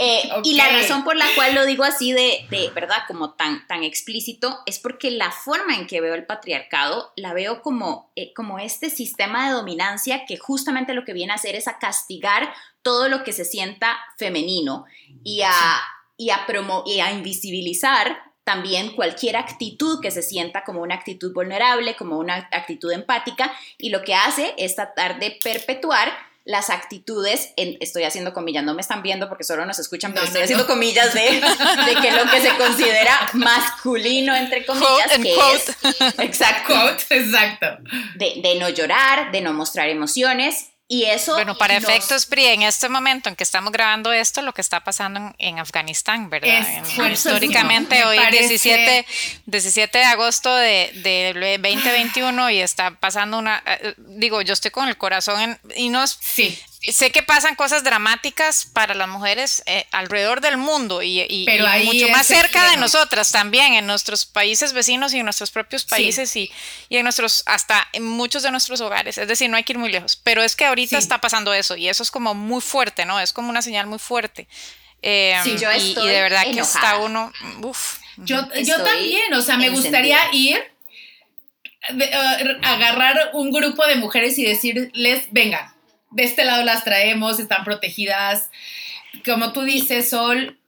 [0.00, 3.66] Eh, y la razón por la cual lo digo así de, de, verdad, como tan,
[3.66, 8.32] tan explícito, es porque la forma en que veo el patriarcado la veo como, eh,
[8.32, 12.54] como este sistema de dominancia que justamente lo que viene a hacer es a castigar
[12.82, 14.84] todo lo que se sienta femenino
[15.24, 15.52] y a,
[16.16, 16.46] y a,
[16.86, 22.48] y a invisibilizar también cualquier actitud que se sienta como una actitud vulnerable, como una
[22.50, 26.10] actitud empática, y lo que hace es tratar de perpetuar
[26.46, 30.40] las actitudes, estoy haciendo comillas, no me están viendo porque solo nos escuchan, pero estoy
[30.40, 35.68] haciendo comillas de, de, que lo que se considera masculino, entre comillas, que es...
[36.18, 36.72] Exacto.
[37.10, 37.66] exacto.
[38.14, 41.34] De, de no llorar, de no mostrar emociones y eso.
[41.34, 44.82] Bueno, para efectos, PRI, en este momento en que estamos grabando esto, lo que está
[44.82, 46.82] pasando en, Afganistán, ¿verdad?
[47.10, 49.06] históricamente, hoy es 17,
[49.44, 53.62] 17 de agosto de, de, 2021 y está pasando una.
[53.66, 55.58] Eh, digo, yo estoy con el corazón en.
[55.76, 61.02] Y no sí sé que pasan cosas dramáticas para las mujeres eh, alrededor del mundo
[61.02, 61.46] y,
[61.84, 66.34] mucho más cerca de nosotras también, en nuestros países vecinos y en nuestros propios países
[66.36, 66.50] y,
[66.90, 69.18] en nuestros, hasta en muchos de nuestros hogares.
[69.18, 70.16] Es decir, no hay que ir muy lejos.
[70.16, 73.18] Pero es que ahorita está pasando eso y eso es como muy fuerte, ¿no?
[73.18, 74.46] Es como una señal muy fuerte.
[75.02, 77.32] Eh, sí, yo estoy y, de verdad que está uno.
[77.62, 77.98] Uf.
[78.18, 80.58] Yo, yo también, o sea, me gustaría ir.
[81.90, 85.72] Eh, agarrar un grupo de mujeres y decirles, vengan,
[86.10, 88.50] de este lado las traemos, están protegidas.
[89.24, 90.58] Como tú dices, Sol,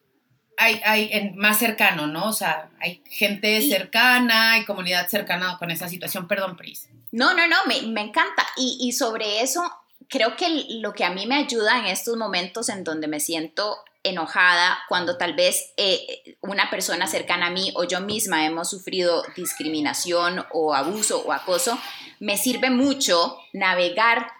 [0.56, 2.28] hay, hay más cercano, ¿no?
[2.28, 6.28] O sea, hay gente cercana, hay comunidad cercana con esa situación.
[6.28, 6.88] Perdón, Pris.
[7.12, 8.46] No, no, no, me, encanta.
[8.56, 9.62] Y, y, sobre eso,
[10.08, 13.78] creo que lo que a mí me ayuda en estos momentos en donde me siento
[14.02, 19.22] enojada, cuando tal vez eh, una persona cercana a mí o yo misma hemos sufrido
[19.36, 21.78] discriminación o abuso o acoso,
[22.18, 24.30] me sirve mucho navegar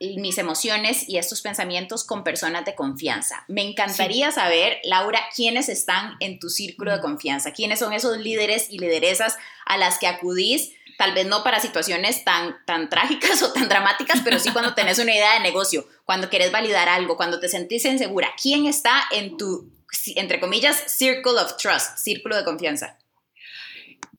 [0.00, 3.44] mis emociones y estos pensamientos con personas de confianza.
[3.48, 8.68] Me encantaría saber, Laura, quiénes están en tu círculo de confianza, quiénes son esos líderes
[8.70, 13.52] y lideresas a las que acudís, tal vez no para situaciones tan, tan trágicas o
[13.52, 17.40] tan dramáticas, pero sí cuando tenés una idea de negocio, cuando querés validar algo, cuando
[17.40, 18.30] te sentís insegura.
[18.40, 19.68] ¿Quién está en tu,
[20.14, 22.96] entre comillas, circle of trust, círculo de confianza?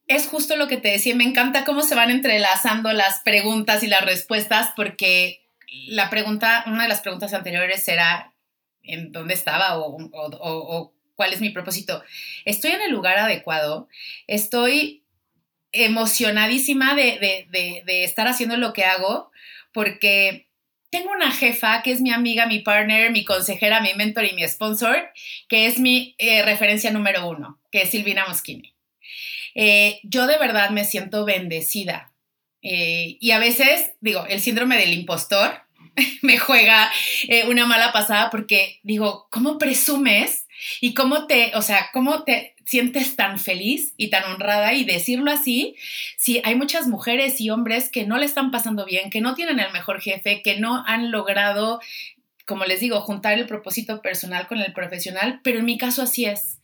[0.10, 3.88] es justo lo que te decía, me encanta cómo se van entrelazando las preguntas y
[3.88, 5.48] las respuestas porque
[5.88, 8.34] la pregunta, una de las preguntas anteriores era
[8.84, 12.04] en dónde estaba o, cuál es mi propósito.
[12.46, 13.88] Estoy en el lugar adecuado,
[14.28, 15.04] estoy
[15.72, 17.48] emocionadísima de,
[18.04, 19.32] estar haciendo lo que hago
[19.74, 20.48] porque
[20.90, 24.48] tengo una jefa que es mi amiga, mi partner, mi consejera, mi mentor y mi
[24.48, 25.12] sponsor,
[25.48, 28.74] que es mi eh, referencia número uno, que es Silvina Moschini.
[29.54, 32.09] Eh, yo de verdad me siento bendecida
[32.62, 35.62] eh, y a veces, digo, el síndrome del impostor
[36.22, 36.92] me juega
[37.28, 40.48] eh, una mala pasada porque digo, ¿cómo presumes?
[40.82, 45.32] Y cómo te, o sea, cómo te sientes tan feliz y tan honrada y decirlo
[45.32, 45.76] así,
[46.18, 49.60] si hay muchas mujeres y hombres que no le están pasando bien, que no tienen
[49.60, 51.80] el mejor jefe, que no han logrado,
[52.46, 56.26] como les digo, juntar el propósito personal con el profesional, pero en mi caso así
[56.26, 56.60] es.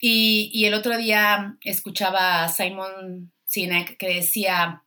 [0.00, 4.82] Y, y el otro día escuchaba a Simon Sinek que decía,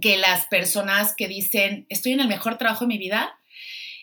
[0.00, 3.38] que las personas que dicen, estoy en el mejor trabajo de mi vida,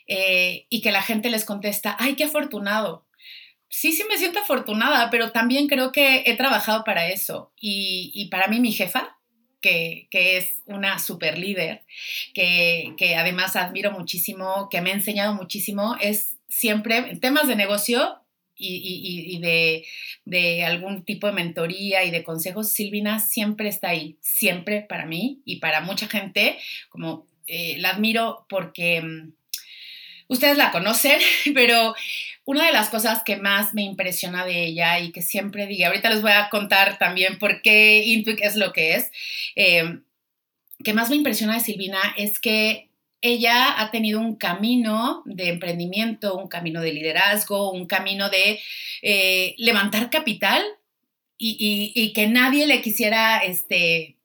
[0.08, 3.06] eh, y que la gente les contesta, ay, qué afortunado.
[3.70, 7.54] Sí, sí me siento afortunada, pero también creo que he trabajado para eso.
[7.56, 9.20] Y, para mí mi jefa,
[9.62, 11.84] que, es una super líder,
[12.34, 17.56] que, que además admiro muchísimo, que me ha enseñado muchísimo, es siempre en temas de
[17.56, 18.20] negocio,
[18.60, 19.40] y,
[20.26, 25.42] de, algún tipo de mentoría y de consejos, Silvina siempre está ahí, siempre para mí
[25.46, 26.58] y para mucha gente,
[26.90, 29.32] como eh, la admiro porque mm,
[30.28, 31.20] ustedes la conocen,
[31.54, 31.96] pero
[32.46, 36.10] una de las cosas que más me impresiona de ella y que siempre digo, ahorita
[36.10, 39.12] les voy a contar también por qué Intuit es lo que es,
[39.56, 40.00] eh,
[40.84, 42.89] que más me impresiona de Silvina es que
[43.22, 48.60] ella ha tenido un camino de emprendimiento, un camino de liderazgo, un camino de
[49.02, 50.64] eh, levantar capital
[51.38, 54.18] y, que nadie le quisiera, este,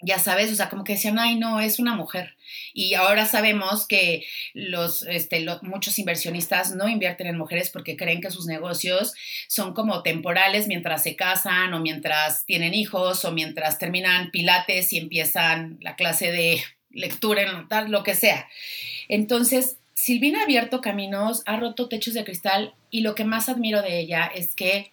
[0.00, 2.36] ya sabes, o sea, como que decían, ay, no, es una mujer.
[2.72, 8.30] Y ahora sabemos que los, este, muchos inversionistas no invierten en mujeres porque creen que
[8.30, 9.14] sus negocios
[9.48, 14.98] son como temporales mientras se casan o mientras tienen hijos o mientras terminan pilates y
[14.98, 18.48] empiezan la clase de lectura, en tal, lo que sea.
[19.08, 23.82] Entonces, Silvina ha abierto caminos, ha roto techos de cristal y lo que más admiro
[23.82, 24.92] de ella es que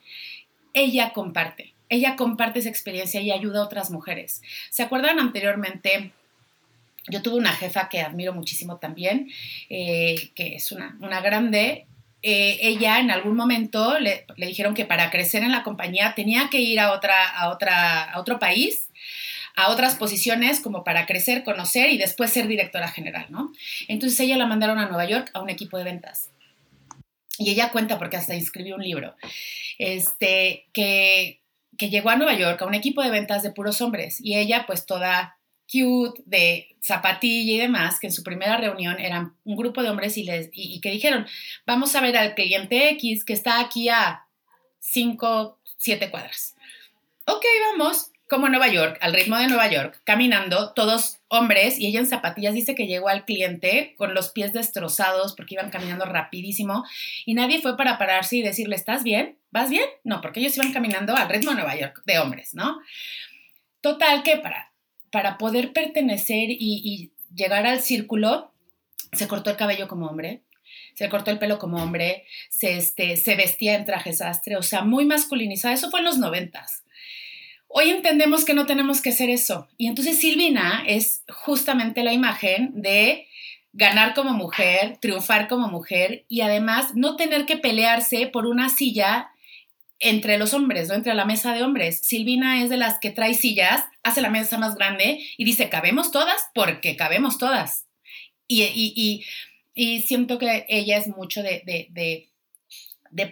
[0.74, 4.42] ella comparte, ella comparte esa experiencia y ayuda a otras mujeres.
[4.70, 6.12] ¿Se acuerdan anteriormente?
[7.08, 9.30] Yo tuve una jefa que admiro muchísimo también,
[9.70, 11.86] eh, que es una, una grande.
[12.24, 16.50] Eh, ella en algún momento le, le, dijeron que para crecer en la compañía tenía
[16.50, 18.90] que ir a, otra, a, otra, a otro país
[19.56, 23.52] a otras posiciones como para crecer, conocer y después ser directora general, ¿no?
[23.88, 26.30] Entonces ella la mandaron a Nueva York a un equipo de ventas.
[27.38, 29.16] Y ella cuenta, porque hasta inscribió un libro,
[29.78, 31.42] este, que,
[31.78, 34.66] que llegó a Nueva York a un equipo de ventas de puros hombres y ella
[34.66, 35.38] pues toda
[35.72, 40.18] cute, de zapatilla y demás, que en su primera reunión eran un grupo de hombres
[40.18, 41.26] y, les, y, que dijeron,
[41.66, 44.26] vamos a ver al cliente X que está aquí a
[44.80, 46.56] 5, 7 cuadras.
[47.26, 52.00] Ok, vamos, como Nueva York, al ritmo de Nueva York, caminando, todos hombres, y ella
[52.00, 56.84] en zapatillas dice que llegó al cliente con los pies destrozados porque iban caminando rapidísimo
[57.26, 59.38] y nadie fue para pararse y decirle, ¿estás bien?
[59.52, 59.86] ¿Vas bien?
[60.04, 62.80] No, porque ellos iban caminando al ritmo de Nueva York, de hombres, ¿no?
[63.82, 64.72] Total que para
[65.16, 68.52] para poder pertenecer y, llegar al círculo,
[69.14, 70.42] se cortó el cabello como hombre,
[70.94, 74.84] se cortó el pelo como hombre, se, este, se vestía en traje sastre, o sea,
[74.84, 75.74] muy masculinizada.
[75.74, 76.84] Eso fue en los noventas.
[77.78, 79.68] Hoy entendemos que no tenemos que hacer eso.
[79.78, 83.28] Y entonces Silvina es justamente la imagen de
[83.74, 89.28] ganar como mujer, triunfar como mujer y además no tener que pelearse por una silla
[90.00, 90.96] entre los hombres, ¿no?
[90.96, 92.00] Entre la mesa de hombres.
[92.00, 96.12] Silvina es de las que trae sillas, hace la mesa más grande y dice, cabemos
[96.12, 97.88] todas porque cabemos todas.
[98.48, 99.26] Y,
[100.06, 102.30] siento que ella es mucho de,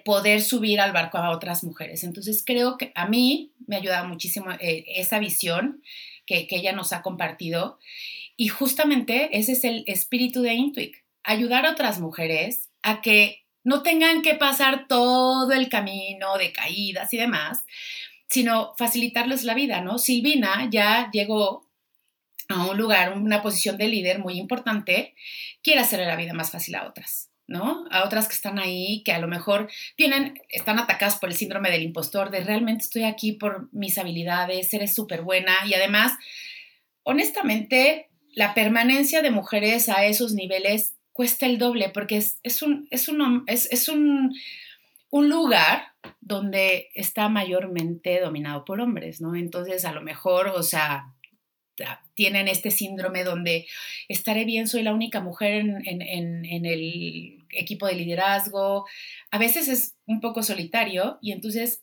[0.03, 2.03] poder subir al barco a otras mujeres.
[2.03, 5.81] Entonces creo que a mí me ayuda muchísimo eh, esa visión
[6.25, 7.79] que, ella nos ha compartido.
[8.35, 13.83] Y justamente ese es el espíritu de Intuit, ayudar a otras mujeres a que no
[13.83, 17.63] tengan que pasar todo el camino de caídas y demás,
[18.27, 19.99] sino facilitarles la vida, ¿no?
[19.99, 21.69] Silvina ya llegó
[22.49, 25.15] a un lugar, una posición de líder muy importante,
[25.61, 27.32] quiere hacerle la vida más fácil a otras.
[27.53, 27.85] ¿No?
[27.91, 31.69] A otras que están ahí, que a lo mejor tienen, están atacadas por el síndrome
[31.71, 36.13] del impostor, de realmente estoy aquí por mis habilidades, eres súper buena y además,
[37.03, 43.07] honestamente, la permanencia de mujeres a esos niveles cuesta el doble porque es, un, es,
[43.07, 44.33] un, es, un,
[45.11, 45.83] lugar
[46.21, 49.35] donde está mayormente dominado por hombres, ¿no?
[49.35, 51.13] Entonces, a lo mejor, o sea,
[52.15, 53.67] tienen este síndrome donde
[54.07, 58.85] estaré bien, soy la única mujer en, en, el equipo de liderazgo.
[59.31, 61.81] A veces es un poco solitario y entonces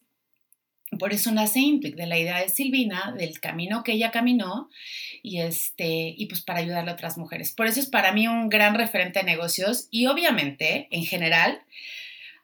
[0.98, 4.70] por eso nace Intuit, de la idea de Silvina, del camino que ella caminó
[5.22, 7.52] y, este, y pues para ayudarle a otras mujeres.
[7.52, 11.62] Por eso es para mí un gran referente de negocios y obviamente, en general,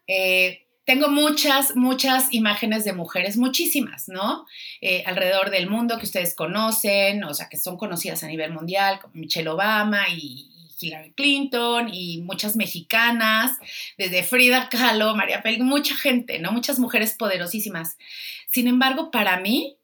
[0.07, 4.47] eh, tengo muchas, muchas imágenes de mujeres, muchísimas, ¿no?
[4.81, 9.01] Eh, alrededor del mundo que ustedes conocen, o sea, que son conocidas a nivel mundial,
[9.01, 13.53] como Michelle Obama y, Hillary Clinton y muchas mexicanas,
[13.97, 16.53] desde Frida Kahlo, María Pérez, mucha gente, ¿no?
[16.53, 17.97] Muchas mujeres poderosísimas.
[18.51, 19.77] Sin embargo, para mí,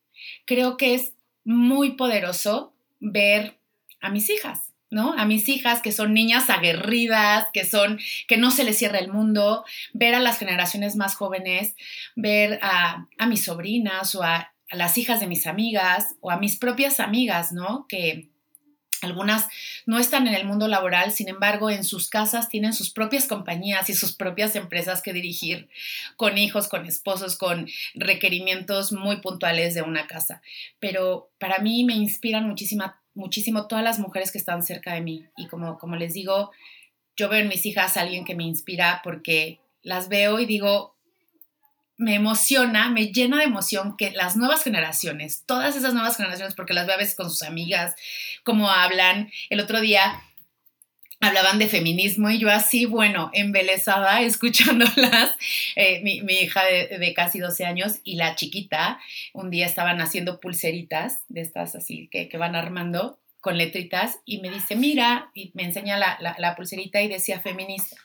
[0.45, 3.59] creo que es muy poderoso ver
[4.01, 5.15] a mis hijas, ¿no?
[5.15, 9.11] A mis hijas que son niñas aguerridas, que son, que no se les cierra el
[9.11, 11.75] mundo, ver a las generaciones más jóvenes,
[12.15, 16.39] ver a, a mis sobrinas o a, a, las hijas de mis amigas o a
[16.39, 17.87] mis propias amigas, ¿no?
[17.89, 18.32] Que,
[19.03, 19.49] algunas
[19.85, 23.91] no están en el mundo laboral, sin embargo, en sus casas tienen sus propias compañías
[23.91, 25.69] y sus propias empresas que dirigir,
[26.17, 30.41] con hijos, con esposos, con requerimientos muy puntuales de una casa.
[30.79, 35.27] Pero para mí me inspiran muchísimo todas las mujeres que están cerca de mí.
[35.37, 36.53] Y como, como les digo,
[37.17, 40.95] yo veo en mis hijas a alguien que me inspira porque las veo y digo,
[42.03, 46.75] me emociona, me llena de emoción que las nuevas generaciones, todas esas nuevas generaciones, porque
[46.75, 47.95] las veo a veces con sus amigas,
[48.43, 49.31] cómo hablan.
[49.51, 50.21] El otro día
[51.21, 55.37] hablaban de feminismo y yo así, bueno, embelesada, escuchándolas.
[55.77, 58.99] Eh, mi, hija de, casi 12 años y la chiquita,
[59.33, 64.39] un día estaban haciendo pulseritas de estas así que, que van armando con letritas y
[64.39, 67.97] me dice, mira, y me enseña la, la pulserita y decía feminista,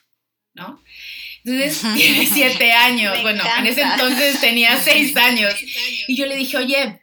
[0.58, 0.82] ¿no?
[1.44, 3.22] Entonces tiene siete años.
[3.22, 5.54] bueno, en ese entonces tenía seis años.
[6.06, 7.00] Y yo le dije, oye,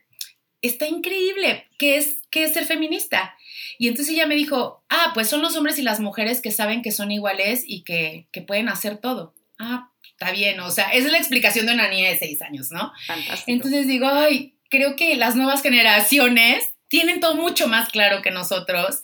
[0.62, 1.68] está increíble.
[1.80, 3.36] ¿Qué es, qué es ser feminista?
[3.80, 6.82] Y entonces ella me dijo, ah, pues son los hombres y las mujeres que saben
[6.82, 9.34] que son iguales y que, que pueden hacer todo.
[9.58, 10.60] Ah, está bien.
[10.60, 12.92] O sea, esa es la explicación de una niña de seis años, ¿no?
[13.08, 13.52] Fantástico.
[13.52, 19.02] Entonces digo, ay, creo que las nuevas generaciones tienen todo mucho más claro que nosotros.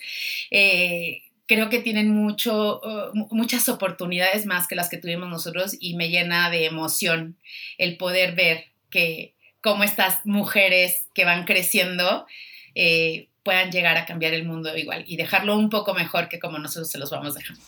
[0.52, 5.98] Eh, creo que tienen mucho, uh, muchas oportunidades más que las que tuvimos nosotros y
[5.98, 7.36] me llena de emoción
[7.78, 12.26] el poder ver que cómo estas mujeres que van creciendo
[12.74, 16.58] eh, puedan llegar a cambiar el mundo igual y dejarlo un poco mejor que como
[16.58, 17.62] nosotros se los vamos dejando.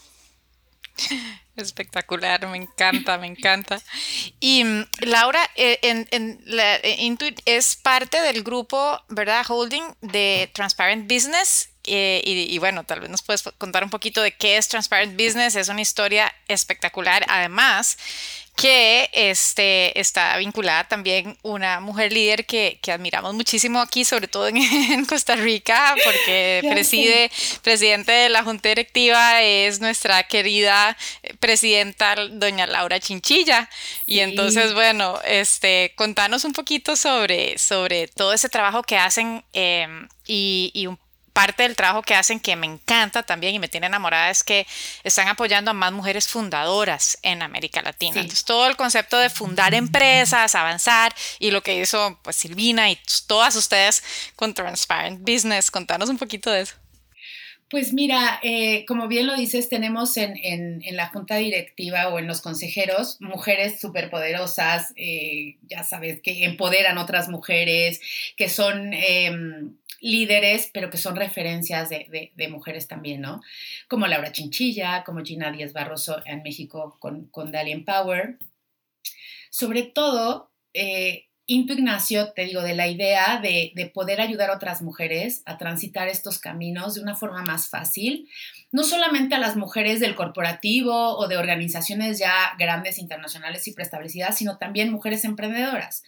[1.57, 3.81] Espectacular, me encanta, me encanta.
[4.39, 9.45] Y mm, Laura, eh, en, en la, eh, Intuit es parte del grupo, ¿verdad?
[9.45, 14.31] Holding de Transparent Business eh, y, bueno, tal vez nos puedes contar un poquito de
[14.31, 15.55] qué es Transparent Business.
[15.55, 17.25] Es una historia espectacular.
[17.27, 17.97] Además,
[18.55, 24.47] que este, está vinculada también una mujer líder que, que admiramos muchísimo aquí, sobre todo
[24.47, 27.31] en, Costa Rica, porque preside,
[27.63, 30.95] presidente de la Junta Directiva es nuestra querida
[31.39, 33.69] presidenta doña Laura Chinchilla.
[34.05, 40.07] Y entonces, bueno, este, contanos un poquito sobre, sobre todo ese trabajo que hacen em,
[40.27, 40.97] y, y un
[41.33, 44.65] parte del trabajo que hacen que me encanta también y me tiene enamorada es que
[45.03, 48.21] están apoyando a más mujeres fundadoras en América Latina.
[48.21, 52.99] Entonces, todo el concepto de fundar empresas, avanzar y lo que hizo pues Silvina y
[53.27, 54.03] todas ustedes
[54.35, 55.71] con Transparent Business.
[55.71, 56.75] Contanos un poquito de eso.
[57.73, 62.39] Pues mira, eh, como bien lo dices, tenemos en, la junta directiva o en los
[62.39, 67.99] consejeros mujeres superpoderosas, eh, ya sabes, que empoderan otras mujeres,
[68.37, 73.41] que son em, líderes, pero que son referencias de, mujeres también, ¿no?
[73.87, 78.37] Como Laura Chinchilla, como Gina Díaz Barroso en México con, con Dalian Power.
[79.49, 84.81] Sobre todo, eh, Ignacio, te digo, de la idea de, de, poder ayudar a otras
[84.81, 88.29] mujeres a transitar estos caminos de una forma más fácil,
[88.71, 94.37] no solamente a las mujeres del corporativo o de organizaciones ya grandes internacionales y preestablecidas,
[94.37, 96.03] sino también mujeres emprendedoras.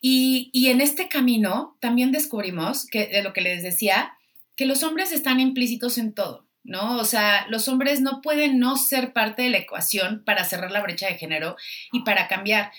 [0.00, 4.12] Y, en este camino también descubrimos, que, de lo que les decía,
[4.56, 6.98] que los hombres están implícitos en todo, ¿no?
[6.98, 10.82] O sea, los hombres no pueden no ser parte de la ecuación para cerrar la
[10.82, 11.56] brecha de género
[11.92, 12.72] y para cambiar.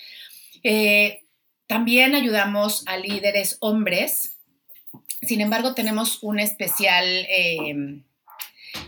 [0.62, 1.24] Eh,
[1.66, 4.36] también ayudamos a líderes hombres,
[5.22, 7.06] sin embargo, tenemos un especial...
[7.06, 8.02] Eh,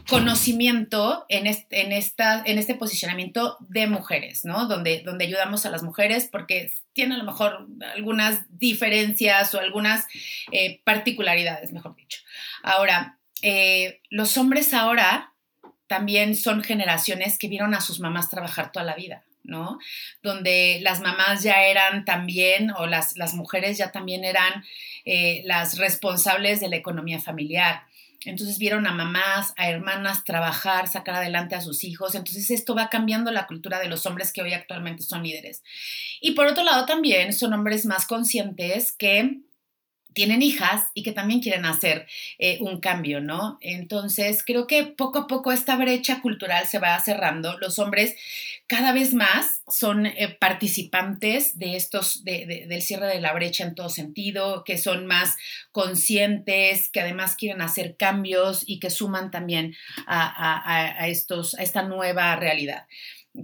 [0.09, 4.67] conocimiento en este, en, esta, en este posicionamiento de mujeres, ¿no?
[4.67, 10.07] Donde, donde ayudamos a las mujeres porque tienen a lo mejor algunas diferencias o algunas
[10.51, 12.21] eh, particularidades, mejor dicho.
[12.63, 15.33] Ahora, eh, los hombres ahora
[15.87, 19.25] también son generaciones que vieron a sus mamás trabajar toda la vida.
[19.45, 19.79] ¿no?
[20.23, 24.65] Donde las mamás ya eran también, o las, las mujeres ya también eran
[25.05, 27.83] eh, las responsables de la economía familiar.
[28.25, 32.15] Entonces vieron a mamás, a hermanas trabajar, sacar adelante a sus hijos.
[32.15, 35.63] Entonces esto va cambiando la cultura de los hombres que hoy actualmente son líderes.
[36.21, 39.41] Y por otro lado también son hombres más conscientes que
[40.13, 42.07] tienen hijas y que también quieren hacer
[42.39, 43.59] eh, un cambio, ¿no?
[43.61, 47.59] Entonces, creo que poco a poco esta brecha cultural se va cerrando.
[47.59, 48.15] Los hombres
[48.67, 53.89] cada vez más son eh, participantes de estos, del cierre de la brecha en todo
[53.89, 55.37] sentido, que son más
[55.73, 62.35] conscientes, que además quieren hacer cambios y que suman también a, estos, a esta nueva
[62.37, 62.87] realidad.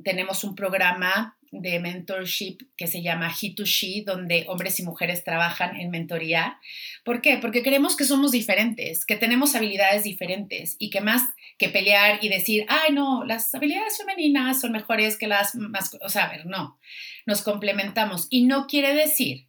[0.05, 5.25] Tenemos un programa de mentorship que se llama He to She, donde hombres y mujeres
[5.25, 6.59] trabajan en mentoría.
[7.05, 7.39] ¿Por qué?
[7.39, 11.23] Porque creemos que somos diferentes, que tenemos habilidades diferentes y que más
[11.59, 16.09] que pelear y decir, ay, no, las habilidades femeninas son mejores que las más, o
[16.09, 16.79] sea, a ver, no,
[17.27, 18.27] nos complementamos.
[18.31, 19.47] Y no quiere decir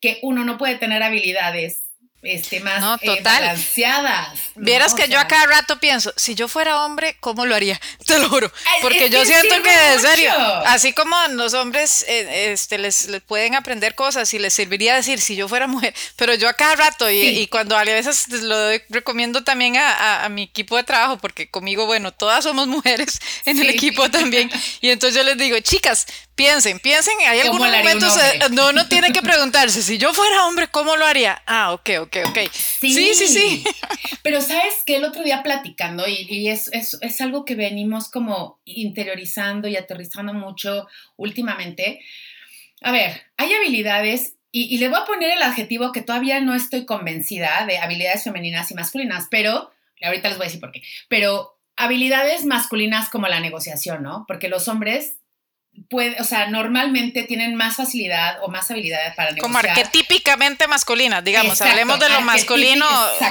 [0.00, 1.85] que uno no puede tener habilidades
[2.22, 4.38] este, más no, eh, balanceadas.
[4.56, 7.80] Vieras que yo a cada rato pienso, si yo fuera hombre, ¿cómo lo haría?
[8.06, 8.50] Te lo juro.
[8.82, 10.32] Porque yo siento que, de serio,
[10.66, 15.36] así como los hombres eh, este, les, pueden aprender cosas y les serviría decir, si
[15.36, 19.76] yo fuera mujer, pero yo a cada rato, y, cuando a veces lo recomiendo también
[19.78, 24.50] a, mi equipo de trabajo, porque conmigo, bueno, todas somos mujeres en el equipo también,
[24.80, 26.06] y entonces yo les digo, chicas,
[26.36, 28.14] piensen, piensen, hay algunos momentos,
[28.52, 31.42] no, uno tiene que preguntarse, si yo fuera hombre, ¿cómo lo haría?
[31.46, 32.38] Ah, ok, ok, ok.
[32.52, 33.64] Sí, sí, sí.
[34.22, 39.66] Pero sabes que el otro día platicando, y, es, es, algo que venimos como interiorizando
[39.66, 42.00] y aterrizando mucho últimamente,
[42.82, 46.54] a ver, hay habilidades y, y, le voy a poner el adjetivo que todavía no
[46.54, 49.70] estoy convencida de habilidades femeninas y masculinas, pero
[50.02, 54.24] ahorita les voy a decir por qué, pero habilidades masculinas como la negociación, ¿no?
[54.28, 55.16] Porque los hombres
[55.88, 59.42] puede, o sea, normalmente tienen más facilidad o más habilidad para negociar.
[59.42, 62.86] Como arquetípicamente masculinas, digamos, hablemos de lo masculino,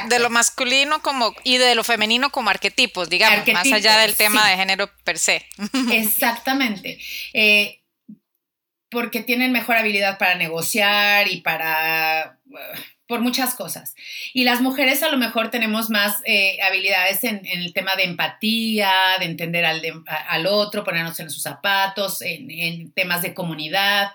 [0.10, 4.48] de lo masculino como y de lo femenino como arquetipos, digamos, más allá del tema
[4.50, 5.46] de género per se.
[5.92, 7.00] Exactamente.
[7.34, 7.82] Eh,
[8.90, 12.40] porque tienen mejor habilidad para negociar y para
[13.08, 13.96] por muchas cosas.
[14.34, 18.92] Y las mujeres a lo mejor tenemos más eh, habilidades en, el tema de empatía,
[19.20, 24.12] de entender al, al otro, ponernos en sus zapatos, en, temas de comunidad.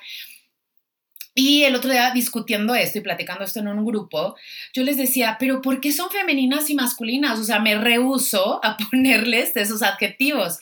[1.34, 4.36] Y el otro día discutiendo esto y platicando esto en un grupo,
[4.74, 7.38] yo les decía, pero ¿por qué son femeninas y masculinas?
[7.38, 10.58] O sea, me rehuso a ponerles esos adjetivos.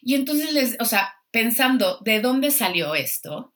[0.00, 3.52] Y entonces les, o sea, pensando de dónde salió esto,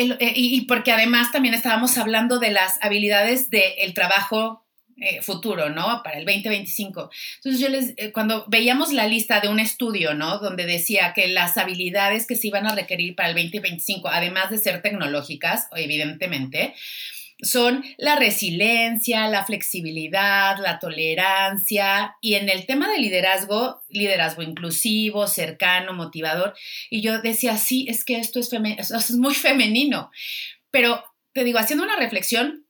[0.00, 4.64] eh, y, porque además también estábamos hablando de las habilidades del trabajo
[5.02, 6.02] eh, futuro, ¿no?
[6.04, 7.10] Para el 2025.
[7.36, 10.38] Entonces yo les, eh, cuando veíamos la lista de un estudio, ¿no?
[10.38, 14.58] Donde decía que las habilidades que se iban a requerir para el 2025, además de
[14.58, 16.74] ser tecnológicas, evidentemente,
[17.42, 25.26] son la resiliencia, la flexibilidad, la tolerancia y en el tema de liderazgo, liderazgo inclusivo,
[25.26, 26.54] cercano, motivador.
[26.90, 30.10] Y yo decía, sí, es que esto es, muy femenino.
[30.70, 32.66] Pero te digo, haciendo una reflexión,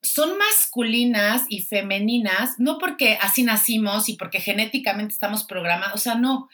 [0.00, 6.14] son masculinas y femeninas, no porque así nacimos y porque genéticamente estamos programados, o sea,
[6.14, 6.48] no,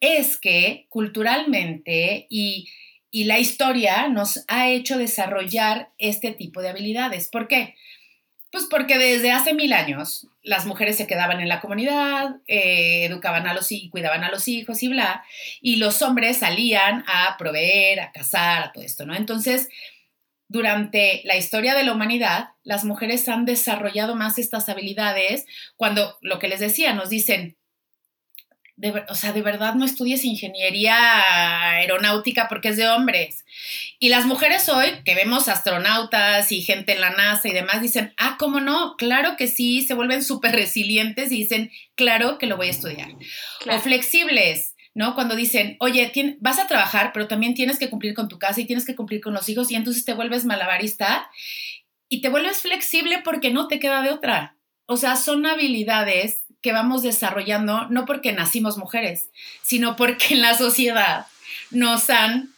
[0.00, 2.68] es que culturalmente y,
[3.10, 7.28] y la historia nos ha hecho desarrollar este tipo de habilidades.
[7.28, 7.74] ¿Por qué?
[8.52, 13.46] Pues porque desde hace mil años las mujeres se quedaban en la comunidad, eh, educaban
[13.46, 15.24] a los y cuidaban a los hijos y bla,
[15.60, 19.14] y los hombres salían a proveer, a casar, a todo esto, ¿no?
[19.14, 19.68] Entonces,
[20.48, 25.46] durante la historia de la humanidad, las mujeres han desarrollado más estas habilidades
[25.76, 27.56] cuando, lo que les decía, nos dicen,
[29.08, 30.96] o sea, de verdad no estudies ingeniería
[31.72, 33.44] aeronáutica porque es de hombres.
[33.98, 38.14] Y las mujeres hoy, que vemos astronautas y gente en la NASA y demás, dicen,
[38.16, 38.96] ah, ¿cómo no?
[38.96, 43.10] Claro que sí, se vuelven súper resilientes y dicen, claro que lo voy a estudiar.
[43.70, 45.14] O flexibles, ¿no?
[45.14, 46.10] Cuando dicen, oye,
[46.40, 49.20] vas a trabajar, pero también tienes que cumplir con tu casa y tienes que cumplir
[49.20, 51.30] con los hijos y entonces te vuelves malabarista
[52.08, 54.56] y te vuelves flexible porque no te queda de otra.
[54.86, 59.26] O sea, son habilidades que vamos desarrollando no porque nacimos mujeres,
[59.62, 61.26] sino porque en la sociedad
[61.70, 62.52] nos han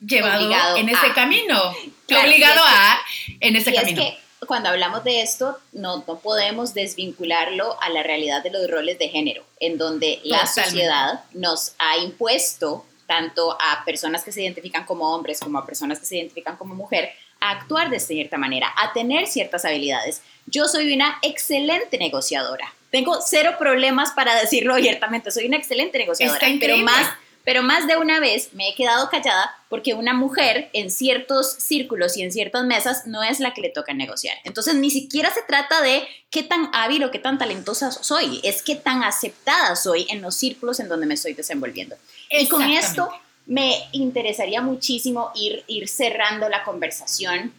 [0.00, 1.60] llevado en ese camino,
[2.08, 2.98] obligado a
[3.40, 4.02] en ese camino.
[4.46, 9.08] cuando hablamos de esto, no, no podemos desvincularlo a la realidad de los roles de
[9.08, 15.14] género, en donde la sociedad nos ha impuesto tanto a personas que se identifican como
[15.14, 17.12] hombres como a personas que se identifican como mujer
[17.46, 20.22] a actuar de cierta manera, a tener ciertas habilidades.
[20.46, 22.72] Yo soy una excelente negociadora.
[22.90, 25.30] Tengo cero problemas para decirlo abiertamente.
[25.30, 27.08] Soy una excelente negociadora, pero más
[27.46, 32.16] pero más de una vez me he quedado callada porque una mujer en ciertos círculos
[32.16, 34.36] y en ciertas mesas no es la que le toca negociar.
[34.42, 38.62] Entonces ni siquiera se trata de qué tan hábil o qué tan talentosa soy, es
[38.62, 41.94] qué tan aceptada soy en los círculos en donde me estoy desenvolviendo.
[42.30, 43.10] Y con esto
[43.46, 47.52] me interesaría muchísimo ir, ir cerrando la conversación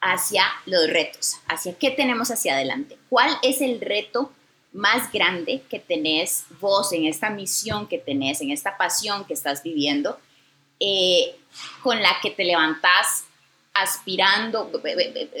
[0.00, 2.96] hacia los retos, hacia qué tenemos hacia adelante.
[3.08, 4.32] ¿Cuál es el reto
[4.72, 9.62] más grande que tenés vos en esta misión que tenés, en esta pasión que estás
[9.62, 10.18] viviendo,
[10.78, 11.36] eh,
[11.82, 13.24] con la que te levantás
[13.74, 14.70] aspirando,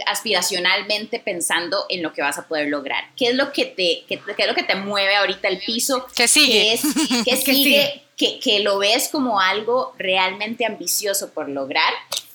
[0.06, 3.04] aspiracionalmente pensando en lo que vas a poder lograr.
[3.16, 6.06] ¿Qué es lo que te, qué, es lo que te mueve ahorita el piso?
[6.14, 6.78] ¿Qué sigue?
[7.24, 8.02] ¿Qué, sigue?
[8.20, 11.90] Que, que, lo ves como algo realmente ambicioso por lograr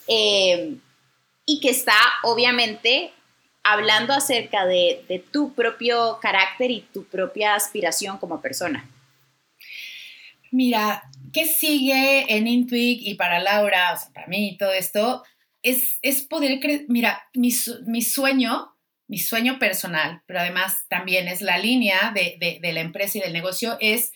[0.07, 0.77] eh,
[1.45, 3.11] y que está obviamente
[3.65, 8.87] hablando acerca de, tu propio carácter y tu propia aspiración como persona.
[10.51, 15.23] Mira, ¿qué sigue en Intuit y para Laura, o sea, para mí todo esto?
[15.63, 18.75] Es, es poder creer, mira, mi, sueño,
[19.07, 23.33] mi sueño personal, pero además también es la línea de, de la empresa y del
[23.33, 24.11] negocio, es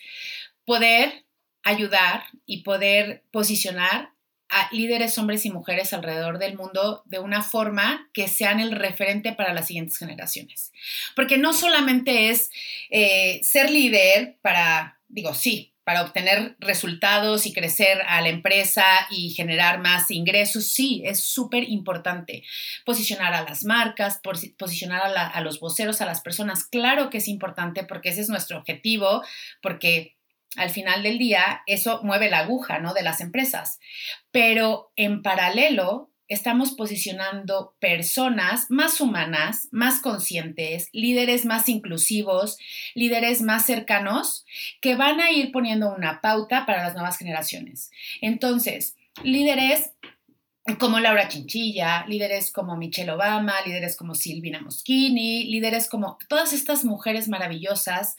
[0.64, 1.24] poder
[1.62, 4.10] ayudar y poder posicionar
[4.50, 9.32] a líderes hombres y mujeres alrededor del mundo de una forma que sean el referente
[9.32, 10.72] para las siguientes generaciones.
[11.14, 12.50] Porque no solamente es
[12.90, 19.30] eh, ser líder para, digo, sí, para obtener resultados y crecer a la empresa y
[19.30, 22.44] generar más ingresos, sí, es súper importante.
[22.84, 24.20] Posicionar a las marcas,
[24.56, 28.28] posicionar a, a los voceros, a las personas, claro que es importante porque ese es
[28.28, 29.24] nuestro objetivo,
[29.62, 30.16] porque
[30.56, 32.94] al final del día eso mueve la aguja, ¿no?
[32.94, 33.78] De las empresas.
[34.30, 42.56] Pero en paralelo estamos posicionando personas más humanas, más conscientes, líderes más inclusivos,
[42.94, 44.44] líderes más cercanos,
[44.80, 47.90] que van a ir poniendo una pauta para las nuevas generaciones.
[48.20, 49.92] Entonces, líderes
[50.78, 56.84] como Laura Chinchilla, líderes como Michelle Obama, líderes como Silvina Moschini, líderes como todas estas
[56.84, 58.16] mujeres maravillosas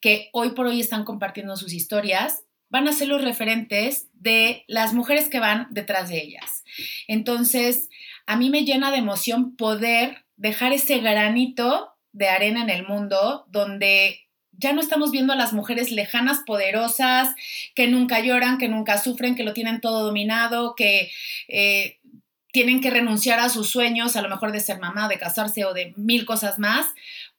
[0.00, 4.92] que hoy por hoy están compartiendo sus historias, van a ser los referentes de las
[4.92, 6.64] mujeres que van detrás de ellas.
[7.06, 7.88] Entonces,
[8.26, 13.46] a mí me llena de emoción poder dejar ese granito de arena en el mundo
[13.48, 14.27] donde
[14.58, 17.34] ya no estamos viendo a las mujeres lejanas, poderosas,
[17.74, 21.10] que nunca lloran, que nunca sufren, que lo tienen todo dominado, que
[21.46, 21.98] eh,
[22.52, 25.74] tienen que renunciar a sus sueños, a lo mejor de ser mamá, de casarse o
[25.74, 26.86] de mil cosas más,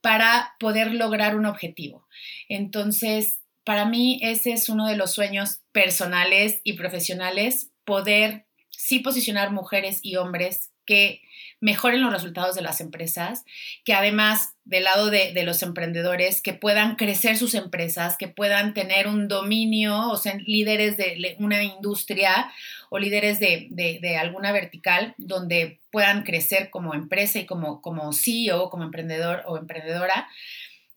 [0.02, 2.08] para poder lograr un objetivo.
[2.48, 9.52] Entonces, para mí ese es uno de los sueños personales y profesionales, poder sí posicionar
[9.52, 11.22] mujeres y hombres que
[11.62, 13.46] mejoren los resultados de las empresas,
[13.86, 19.08] que además del lado de, los emprendedores, que puedan crecer sus empresas, que puedan tener
[19.08, 22.52] un dominio, o sea, líderes de una industria
[22.90, 28.84] o líderes de, alguna vertical donde puedan crecer como empresa y como, como CEO, como
[28.84, 30.28] emprendedor o emprendedora,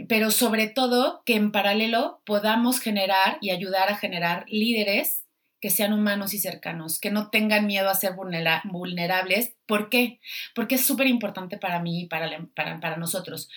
[0.08, 5.21] pero sobre todo que en paralelo podamos generar y ayudar a generar líderes
[5.62, 9.54] que sean humanos y cercanos, que no tengan miedo a ser vulnerables.
[9.64, 10.18] ¿Por qué?
[10.56, 13.48] Porque es súper importante para mí y para, para, nosotros.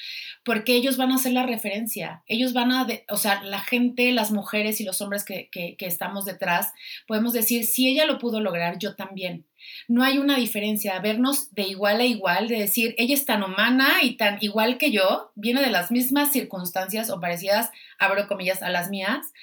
[0.43, 2.22] Porque ellos van a ser la referencia.
[2.28, 6.26] Ellos van a, o sea, la gente, las mujeres y los hombres que, que, estamos
[6.26, 6.74] detrás,
[7.08, 9.47] podemos decir, si ella lo pudo lograr, yo también.
[9.88, 14.03] No hay una diferencia, vernos de igual a igual, de decir, ella es tan humana
[14.03, 18.70] y tan igual que yo, viene de las mismas circunstancias o parecidas, abro comillas, a
[18.70, 19.34] las mías,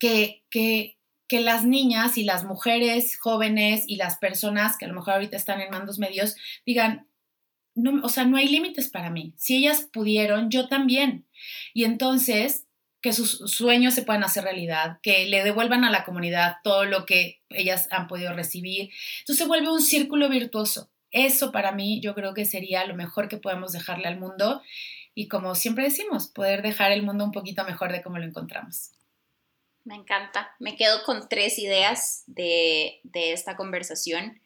[0.00, 0.97] que, que,
[1.28, 5.36] que las niñas y las mujeres jóvenes y las personas que a lo mejor ahorita
[5.36, 7.06] están en mandos medios digan,
[7.74, 9.34] no, o sea, no hay límites para mí.
[9.36, 11.26] Si ellas pudieron, yo también.
[11.74, 12.66] Y entonces,
[13.00, 17.06] que sus sueños se puedan hacer realidad, que le devuelvan a la comunidad todo lo
[17.06, 18.90] que ellas han podido recibir.
[19.20, 20.90] Entonces se vuelve un círculo virtuoso.
[21.10, 24.62] Eso para mí yo creo que sería lo mejor que podemos dejarle al mundo
[25.14, 28.92] y como siempre decimos, poder dejar el mundo un poquito mejor de como lo encontramos.
[29.88, 30.54] Me encanta.
[30.58, 34.38] Me quedo con tres ideas de, esta conversación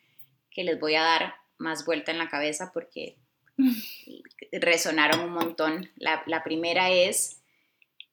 [0.53, 3.17] que les voy a dar más vuelta en la cabeza porque
[4.53, 5.91] resonaron un montón.
[5.97, 7.41] La, primera es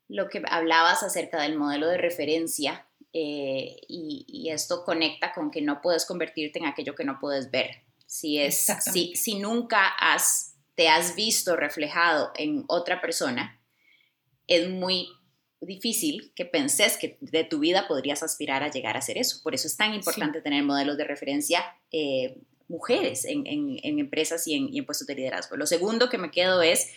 [0.07, 5.81] lo que hablabas acerca del modelo de referencia eh, y, esto conecta con que no
[5.81, 7.83] puedes convertirte en aquello que no puedes ver.
[8.07, 13.61] Si, es, si, si nunca has, te has visto reflejado en otra persona,
[14.47, 15.09] es muy
[15.61, 19.41] difícil que penses que de tu vida podrías aspirar a llegar a hacer eso.
[19.43, 22.37] Por eso es tan importante tener modelos de referencia eh,
[22.67, 23.43] mujeres en,
[23.83, 25.57] empresas y en, y en puestos de liderazgo.
[25.57, 26.91] Lo segundo que me quedo es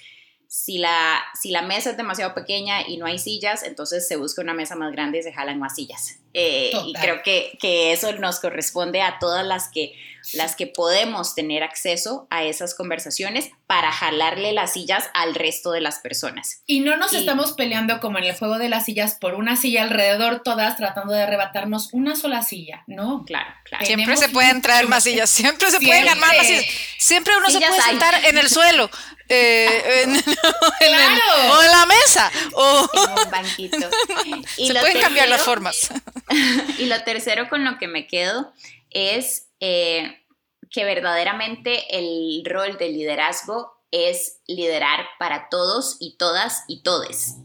[0.46, 4.42] si la, si la mesa es demasiado pequeña y no hay sillas, entonces se busca
[4.42, 6.21] una mesa más grande y se jalan más sillas.
[6.34, 9.94] Eh, y creo que, que, eso nos corresponde a todas las que,
[10.32, 15.80] las que podemos tener acceso a esas conversaciones para jalarle las sillas al resto de
[15.80, 16.62] las personas.
[16.66, 19.82] Y no nos estamos peleando como en el juego de las sillas por una silla
[19.82, 23.24] alrededor, todas tratando de arrebatarnos una sola silla, ¿no?
[23.26, 23.84] Claro, claro.
[23.84, 26.64] Siempre se pueden traer más sillas, siempre se pueden armar más sillas.
[26.98, 28.90] Siempre uno se puede sentar en el suelo.
[29.28, 31.52] Eh, en, claro.
[31.52, 32.32] o en la mesa.
[32.54, 32.90] O...
[32.92, 33.90] En un banquito.
[34.56, 35.90] Y se pueden cambiar las formas.
[36.78, 38.52] y lo tercero con lo que me quedo
[38.90, 40.18] es eh,
[40.70, 47.36] que verdaderamente el rol del liderazgo es liderar para todos y todas y todes.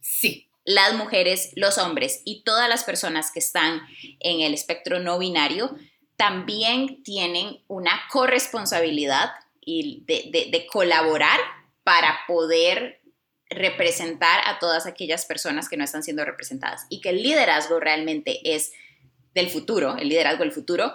[0.00, 0.48] Sí.
[0.64, 3.82] Las mujeres, los hombres y todas las personas que están
[4.20, 5.76] en el espectro no binario
[6.16, 11.40] también tienen una corresponsabilidad y de colaborar
[11.84, 13.00] para poder
[13.48, 18.54] representar a todas aquellas personas que no están siendo representadas y que el liderazgo realmente
[18.54, 18.72] es
[19.34, 20.92] del futuro, el liderazgo del futuro,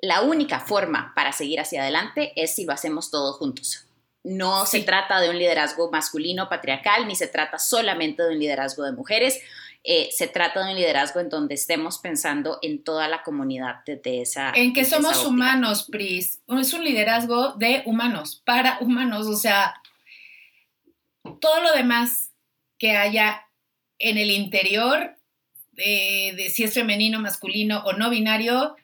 [0.00, 3.86] la única forma para seguir hacia adelante es si lo hacemos todos juntos.
[4.24, 8.82] No se trata de un liderazgo masculino patriarcal, ni se trata solamente de un liderazgo
[8.82, 9.40] de mujeres,
[9.86, 14.22] eh, se trata de un liderazgo en donde estemos pensando en toda la comunidad de
[14.22, 14.50] esa...
[14.54, 16.40] En que somos humanos, Pris.
[16.48, 19.74] Es un liderazgo de humanos, para humanos, o sea,
[21.40, 22.30] todo lo demás
[22.78, 23.46] que haya
[23.98, 25.16] en el interior,
[25.72, 28.76] de, si es femenino, masculino o no binario,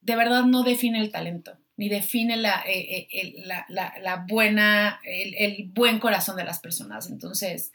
[0.00, 3.34] de verdad no define el talento, ni define la, eh, eh,
[3.68, 7.08] la, buena, el, buen corazón de las personas.
[7.08, 7.72] Entonces,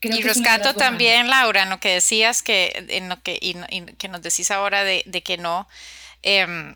[0.00, 3.54] y rescato también, Laura, en lo que decías, que, en lo que, y,
[3.96, 5.68] que nos decís ahora de, que no.
[6.22, 6.74] Em,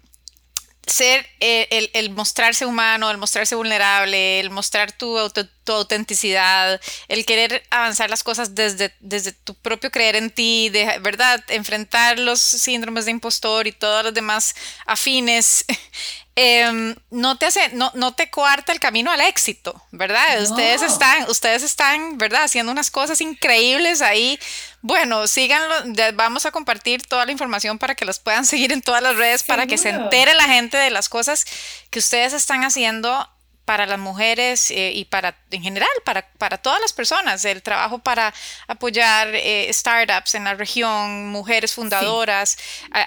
[0.88, 7.62] ser eh, el, mostrarse humano, el mostrarse vulnerable, el mostrar tu, tu, autenticidad, el querer
[7.70, 13.04] avanzar las cosas desde, desde tu propio creer en ti, de verdad, enfrentar los síndromes
[13.04, 14.54] de impostor y todos los demás
[14.86, 15.64] afines,
[16.40, 20.40] Em, no te hace, no, no te coarta el camino al éxito, ¿verdad?
[20.40, 22.44] Ustedes están, ustedes están, ¿verdad?
[22.44, 24.38] Haciendo unas cosas increíbles ahí.
[24.80, 25.74] Bueno, síganlo,
[26.14, 29.42] vamos a compartir toda la información para que los puedan seguir en todas las redes,
[29.42, 31.46] para que se entere la gente de las cosas
[31.90, 33.28] que ustedes están haciendo
[33.68, 37.98] para las mujeres eh, y para en general, para, para todas las personas, el trabajo
[37.98, 38.32] para
[38.66, 42.56] apoyar eh, startups en la región, mujeres fundadoras,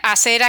[0.03, 0.43] hacer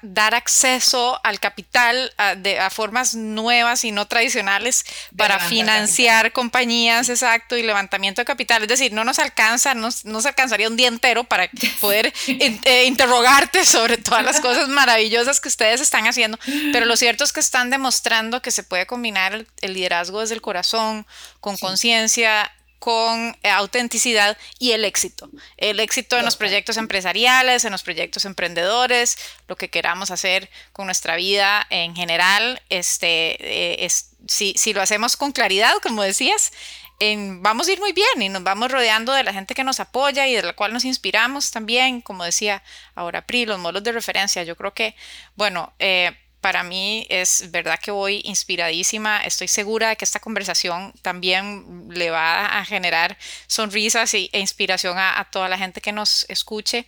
[0.00, 7.54] dar acceso al capital de, a formas nuevas y no tradicionales para financiar compañías, exacto,
[7.56, 8.62] y levantamiento de capital.
[8.62, 11.50] Es decir, no nos alcanza, no, no se alcanzaría un día entero para
[11.80, 16.38] poder eh, interrogarte sobre todas las cosas maravillosas que ustedes están haciendo,
[16.72, 20.40] pero lo cierto es que están demostrando que se puede combinar el, liderazgo desde el
[20.40, 21.06] corazón,
[21.40, 25.28] con conciencia, con eh, autenticidad y el éxito.
[25.56, 30.86] El éxito en los proyectos empresariales, en los proyectos emprendedores, lo que queramos hacer con
[30.86, 36.52] nuestra vida en general, este, eh, es, si, si, lo hacemos con claridad, como decías,
[37.00, 40.26] vamos a ir muy bien y nos vamos rodeando de la gente que nos apoya
[40.26, 42.62] y de la cual nos inspiramos también, como decía
[42.94, 44.42] ahora Pri, los modos de referencia.
[44.42, 44.96] Yo creo que,
[45.36, 49.18] bueno, eh, para mí es verdad que voy inspiradísima.
[49.18, 53.16] Estoy segura de que esta conversación también le va a generar
[53.46, 56.86] sonrisas e inspiración a, toda la gente que nos escuche.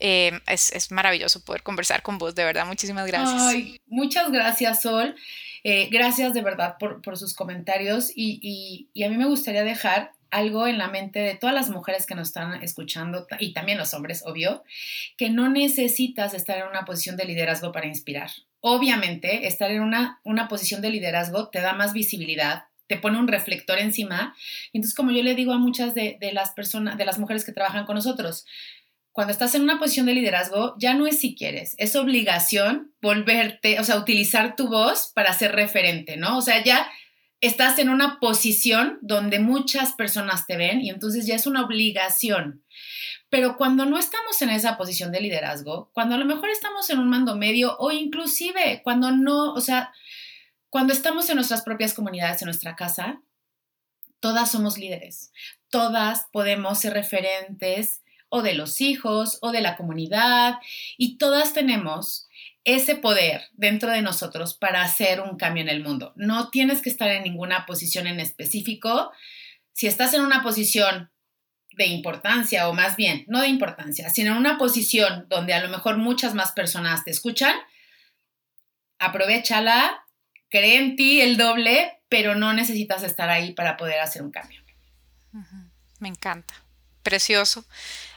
[0.00, 2.66] Eh, es, maravilloso poder conversar con vos, de verdad.
[2.66, 3.78] Muchísimas gracias.
[3.86, 5.14] muchas gracias, Sol.
[5.64, 10.78] Eh, gracias de verdad por, sus comentarios y, a mí me gustaría dejar algo en
[10.78, 14.62] la mente de todas las mujeres que nos están escuchando y también los hombres, obvio,
[15.16, 18.30] que no necesitas estar en una posición de liderazgo para inspirar.
[18.60, 23.28] Obviamente, estar en una, una posición de liderazgo te da más visibilidad, te pone un
[23.28, 24.34] reflector encima.
[24.72, 27.52] Entonces, como yo le digo a muchas de, de, las personas, de las mujeres que
[27.52, 28.46] trabajan con nosotros,
[29.12, 33.80] cuando estás en una posición de liderazgo, ya no es si quieres, es obligación volverte,
[33.80, 36.38] o sea, utilizar tu voz para ser referente, ¿no?
[36.38, 36.88] O sea, ya
[37.40, 42.62] estás en una posición donde muchas personas te ven y entonces ya es una obligación.
[43.30, 46.98] Pero cuando no estamos en esa posición de liderazgo, cuando a lo mejor estamos en
[46.98, 49.92] un mando medio o inclusive cuando no, o sea,
[50.70, 53.20] cuando estamos en nuestras propias comunidades, en nuestra casa,
[54.20, 55.32] todas somos líderes,
[55.70, 60.56] todas podemos ser referentes o de los hijos o de la comunidad
[60.96, 62.27] y todas tenemos
[62.64, 66.12] ese poder dentro de nosotros para hacer un cambio en el mundo.
[66.16, 69.12] No tienes que estar en ninguna posición en específico.
[69.72, 71.10] Si estás en una posición
[71.72, 75.68] de importancia, o más bien, no de importancia, sino en una posición donde a lo
[75.68, 77.54] mejor muchas más personas te escuchan,
[78.98, 80.04] aprovechala,
[80.50, 84.60] cree en ti el doble, pero no necesitas estar ahí para poder hacer un cambio.
[86.00, 86.54] Me encanta,
[87.02, 87.64] precioso.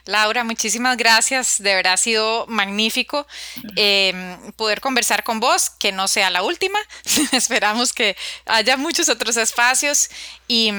[0.06, 1.62] Laura, muchísimas gracias.
[1.62, 3.28] De verdad ha sido magnífico
[3.76, 6.80] em, poder conversar con vos, que no sea la última.
[7.32, 10.10] Esperamos que haya muchos otros espacios.
[10.54, 10.70] Y,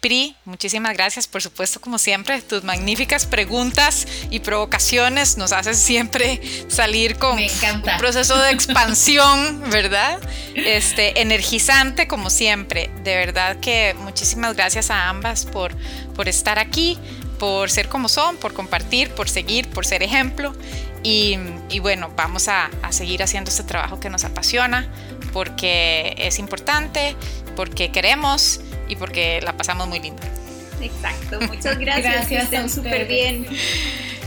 [0.00, 6.40] Pri, muchísimas gracias, por supuesto, como siempre, tus magníficas preguntas y provocaciones nos hacen siempre
[6.68, 10.18] salir con un proceso de expansión, ¿verdad?
[10.54, 12.90] Este, energizante, como siempre.
[13.02, 15.76] De verdad que muchísimas gracias a ambas por,
[16.14, 16.98] por estar aquí
[17.42, 20.54] por ser como son, por compartir, por seguir, por ser ejemplo.
[21.02, 21.36] Y,
[21.80, 24.86] bueno, vamos a, seguir haciendo este trabajo que nos apasiona,
[25.32, 27.16] porque es importante,
[27.56, 30.22] porque queremos y porque la pasamos muy lindo.
[30.80, 32.04] Exacto, muchas gracias.
[32.04, 33.48] gracias que estén súper bien.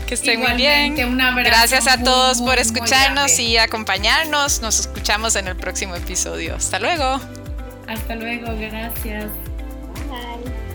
[0.06, 0.94] Que estén muy bien.
[1.42, 4.60] Gracias a todos por escucharnos y acompañarnos.
[4.60, 6.54] Nos escuchamos en el próximo episodio.
[6.54, 7.18] Hasta luego.
[7.88, 9.30] Hasta luego, gracias.
[10.10, 10.65] Bye.